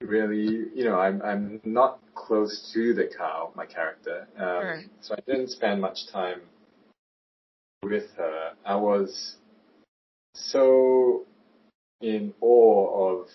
really, 0.00 0.66
you 0.74 0.84
know, 0.84 0.98
I'm 0.98 1.22
I'm 1.22 1.60
not 1.64 2.01
close 2.26 2.70
to 2.72 2.94
the 2.94 3.06
cow, 3.18 3.52
my 3.54 3.66
character, 3.66 4.26
um, 4.36 4.62
Sure. 4.62 4.82
so 5.00 5.14
I 5.14 5.20
didn't 5.30 5.48
spend 5.48 5.80
much 5.80 6.06
time 6.12 6.40
with 7.82 8.08
her. 8.16 8.52
I 8.64 8.76
was 8.76 9.36
so 10.34 11.26
in 12.00 12.32
awe 12.40 13.10
of 13.20 13.28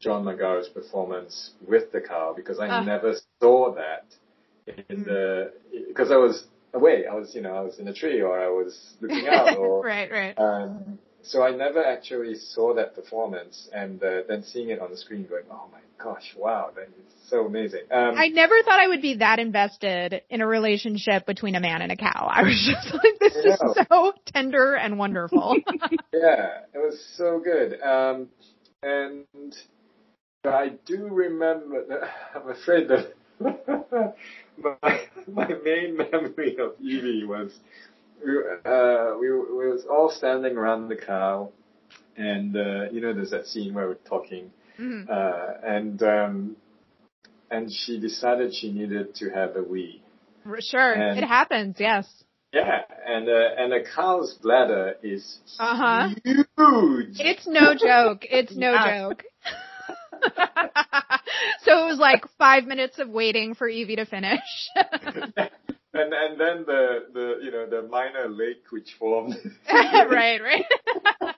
John 0.00 0.24
Magaro's 0.24 0.68
performance 0.68 1.52
with 1.66 1.90
the 1.92 2.00
cow 2.00 2.32
because 2.34 2.58
I 2.58 2.68
Ah. 2.68 2.82
never 2.84 3.14
saw 3.42 3.74
that 3.74 4.04
in 4.66 5.04
the 5.04 5.52
because 5.88 6.10
I 6.10 6.16
was 6.16 6.46
away. 6.74 7.06
I 7.06 7.14
was, 7.14 7.34
you 7.34 7.42
know, 7.42 7.54
I 7.54 7.60
was 7.60 7.78
in 7.78 7.88
a 7.88 7.92
tree 7.92 8.20
or 8.22 8.38
I 8.38 8.48
was 8.48 8.94
looking 9.00 9.26
out 9.26 9.56
or 9.58 9.82
right, 9.84 10.10
right. 10.10 10.38
um, 10.38 10.98
so 11.22 11.42
I 11.42 11.50
never 11.50 11.84
actually 11.84 12.34
saw 12.34 12.74
that 12.74 12.94
performance, 12.94 13.68
and 13.72 14.02
uh, 14.02 14.22
then 14.28 14.42
seeing 14.42 14.70
it 14.70 14.80
on 14.80 14.90
the 14.90 14.96
screen, 14.96 15.26
going, 15.26 15.44
"Oh 15.50 15.66
my 15.70 15.80
gosh, 16.02 16.34
wow, 16.36 16.70
that 16.74 16.84
is 16.84 17.12
so 17.28 17.46
amazing." 17.46 17.82
Um, 17.90 18.14
I 18.16 18.28
never 18.28 18.54
thought 18.62 18.80
I 18.80 18.88
would 18.88 19.02
be 19.02 19.16
that 19.16 19.38
invested 19.38 20.22
in 20.30 20.40
a 20.40 20.46
relationship 20.46 21.26
between 21.26 21.54
a 21.56 21.60
man 21.60 21.82
and 21.82 21.92
a 21.92 21.96
cow. 21.96 22.28
I 22.30 22.42
was 22.42 22.72
just 22.72 22.94
like, 22.94 23.18
this 23.20 23.34
is 23.34 23.60
so 23.88 24.12
tender 24.26 24.74
and 24.74 24.98
wonderful. 24.98 25.56
yeah, 26.12 26.60
it 26.72 26.78
was 26.78 27.04
so 27.16 27.40
good. 27.42 27.80
Um, 27.82 28.28
and 28.82 29.26
I 30.44 30.72
do 30.86 31.06
remember. 31.08 31.84
That, 31.86 32.10
I'm 32.34 32.48
afraid 32.48 32.88
that 32.88 33.14
my 34.58 35.00
my 35.28 35.48
main 35.64 35.96
memory 35.96 36.56
of 36.58 36.72
Evie 36.80 37.24
was 37.24 37.52
we 38.24 38.32
uh, 38.64 39.16
we 39.20 39.30
we 39.30 39.68
was 39.70 39.84
all 39.90 40.10
standing 40.10 40.56
around 40.56 40.88
the 40.88 40.96
cow, 40.96 41.50
and 42.16 42.56
uh, 42.56 42.90
you 42.90 43.00
know 43.00 43.12
there's 43.14 43.30
that 43.30 43.46
scene 43.46 43.74
where 43.74 43.86
we're 43.88 43.94
talking. 43.94 44.50
Mhm. 44.78 45.10
uh, 45.10 45.54
and 45.62 46.02
um, 46.02 46.56
and 47.50 47.70
she 47.70 48.00
decided 48.00 48.54
she 48.54 48.72
needed 48.72 49.14
to 49.16 49.28
have 49.30 49.56
a 49.56 49.62
wee. 49.62 50.02
Sure, 50.60 50.92
And- 50.92 51.18
it 51.18 51.24
happens. 51.26 51.76
Yes. 51.78 52.06
Yeah, 52.52 52.80
and 53.06 53.28
uh, 53.28 53.32
and 53.58 53.72
a 53.72 53.84
cow's 53.84 54.34
bladder 54.42 54.94
is 55.04 55.38
Uh-huh. 55.58 56.08
huge. 56.24 57.16
It's 57.20 57.46
no 57.46 57.74
joke. 57.74 58.24
It's 58.28 58.56
no 58.56 58.74
joke. 58.76 59.22
so 61.62 61.82
it 61.82 61.86
was 61.90 61.98
like 61.98 62.24
five 62.38 62.64
minutes 62.64 62.98
of 62.98 63.08
waiting 63.08 63.54
for 63.54 63.68
Evie 63.68 63.96
to 63.96 64.04
finish. 64.06 64.40
and 65.94 66.12
and 66.12 66.40
then 66.40 66.64
the 66.66 67.06
the 67.12 67.38
you 67.42 67.50
know 67.50 67.66
the 67.68 67.82
minor 67.88 68.28
lake 68.28 68.64
which 68.70 68.94
formed. 68.98 69.36
right, 69.72 70.40
right. 70.40 70.64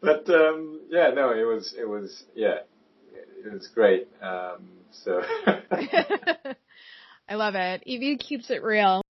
but 0.00 0.28
um, 0.30 0.80
yeah, 0.88 1.10
no, 1.14 1.30
it 1.32 1.44
was 1.44 1.74
it 1.78 1.88
was 1.88 2.24
yeah, 2.34 2.58
it 3.44 3.52
was 3.52 3.68
great. 3.68 4.08
Um, 4.20 4.68
so. 4.90 5.22
I 7.28 7.36
love 7.36 7.54
it. 7.54 7.82
Evie 7.86 8.16
keeps 8.18 8.50
it 8.50 8.62
real. 8.62 9.00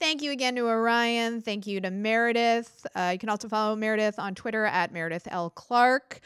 Thank 0.00 0.22
you 0.22 0.32
again 0.32 0.56
to 0.56 0.62
Orion. 0.66 1.42
Thank 1.42 1.66
you 1.66 1.80
to 1.80 1.90
Meredith. 1.90 2.86
Uh, 2.96 3.10
you 3.12 3.18
can 3.18 3.28
also 3.28 3.48
follow 3.48 3.76
Meredith 3.76 4.18
on 4.18 4.34
Twitter 4.34 4.64
at 4.64 4.92
Meredith 4.92 5.28
L. 5.30 5.50
Clark. 5.50 6.20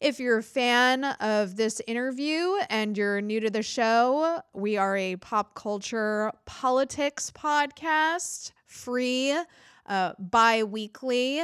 If 0.00 0.18
you're 0.18 0.38
a 0.38 0.42
fan 0.42 1.04
of 1.04 1.56
this 1.56 1.82
interview 1.86 2.54
and 2.70 2.96
you're 2.96 3.20
new 3.20 3.38
to 3.40 3.50
the 3.50 3.62
show, 3.62 4.40
we 4.54 4.78
are 4.78 4.96
a 4.96 5.16
pop 5.16 5.54
culture 5.54 6.32
politics 6.46 7.30
podcast, 7.30 8.52
free, 8.64 9.36
uh, 9.84 10.12
bi 10.18 10.62
weekly, 10.64 11.42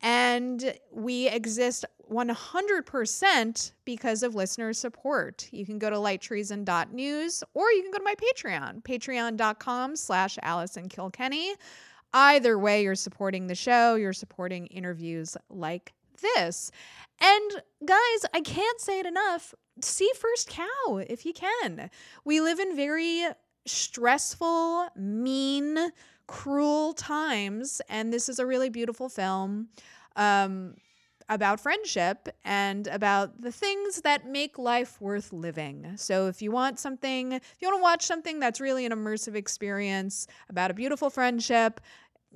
and 0.00 0.74
we 0.90 1.28
exist 1.28 1.84
100% 2.10 3.72
because 3.84 4.22
of 4.22 4.34
listener 4.34 4.72
support. 4.72 5.46
You 5.52 5.66
can 5.66 5.78
go 5.78 5.90
to 5.90 5.96
lighttreason.news 5.96 7.44
or 7.52 7.70
you 7.70 7.82
can 7.82 7.90
go 7.90 7.98
to 7.98 8.04
my 8.04 8.14
Patreon, 8.14 8.82
patreon.com 8.82 9.94
slash 9.94 10.38
Allison 10.42 10.88
Kilkenny. 10.88 11.52
Either 12.14 12.58
way, 12.58 12.82
you're 12.82 12.94
supporting 12.94 13.46
the 13.46 13.54
show, 13.54 13.96
you're 13.96 14.14
supporting 14.14 14.68
interviews 14.68 15.36
like 15.50 15.92
this. 16.20 16.70
And 17.20 17.62
guys, 17.84 18.26
I 18.32 18.40
can't 18.40 18.80
say 18.80 19.00
it 19.00 19.06
enough. 19.06 19.54
See 19.82 20.10
First 20.18 20.48
Cow 20.48 21.02
if 21.08 21.26
you 21.26 21.32
can. 21.32 21.90
We 22.24 22.40
live 22.40 22.58
in 22.58 22.76
very 22.76 23.26
stressful, 23.66 24.88
mean, 24.96 25.92
cruel 26.26 26.92
times, 26.94 27.82
and 27.88 28.12
this 28.12 28.28
is 28.28 28.38
a 28.38 28.46
really 28.46 28.68
beautiful 28.68 29.08
film. 29.08 29.68
Um, 30.16 30.74
about 31.30 31.60
friendship 31.60 32.28
and 32.44 32.88
about 32.88 33.40
the 33.40 33.52
things 33.52 34.00
that 34.00 34.26
make 34.26 34.58
life 34.58 35.00
worth 35.00 35.32
living. 35.32 35.92
So, 35.96 36.26
if 36.26 36.42
you 36.42 36.50
want 36.50 36.80
something, 36.80 37.32
if 37.32 37.56
you 37.60 37.68
want 37.68 37.78
to 37.78 37.82
watch 37.82 38.04
something 38.04 38.40
that's 38.40 38.60
really 38.60 38.84
an 38.84 38.90
immersive 38.92 39.36
experience 39.36 40.26
about 40.48 40.72
a 40.72 40.74
beautiful 40.74 41.08
friendship, 41.08 41.80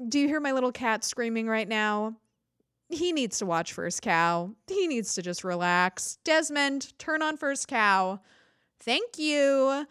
do 0.09 0.21
you 0.21 0.29
hear 0.29 0.41
my 0.41 0.53
little 0.53 0.71
cat 0.71 1.03
screaming 1.03 1.49
right 1.49 1.69
now? 1.69 2.15
He 2.95 3.13
needs 3.13 3.39
to 3.39 3.47
watch 3.47 3.73
First 3.73 4.03
Cow. 4.03 4.53
He 4.69 4.87
needs 4.87 5.15
to 5.15 5.23
just 5.23 5.43
relax. 5.45 6.19
Desmond, 6.25 6.97
turn 6.99 7.23
on 7.23 7.37
First 7.37 7.67
Cow. 7.69 8.21
Thank 8.81 9.19
you. 9.19 9.87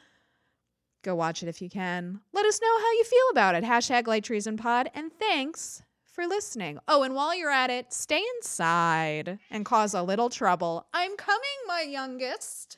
Go 1.04 1.16
watch 1.16 1.43
it 1.43 1.49
if 1.49 1.62
you 1.62 1.70
can. 1.70 2.22
Let 2.32 2.45
us 2.45 2.62
know 2.62 2.78
how 2.80 2.91
you 2.93 3.04
feel 3.04 3.30
about 3.32 3.56
it. 3.56 3.64
Hashtag 3.64 4.08
Light 4.08 4.24
Treason 4.24 4.56
Pod. 4.56 4.89
And 4.95 5.12
thanks 5.20 5.84
for 6.06 6.26
listening. 6.28 6.80
Oh, 6.88 7.04
and 7.04 7.14
while 7.14 7.36
you're 7.36 7.49
at 7.49 7.70
it, 7.70 7.91
stay 7.91 8.24
inside 8.38 9.39
and 9.51 9.66
cause 9.66 9.93
a 9.93 10.01
little 10.01 10.30
trouble. 10.30 10.88
I'm 10.93 11.18
coming, 11.18 11.41
my 11.68 11.82
youngest. 11.82 12.78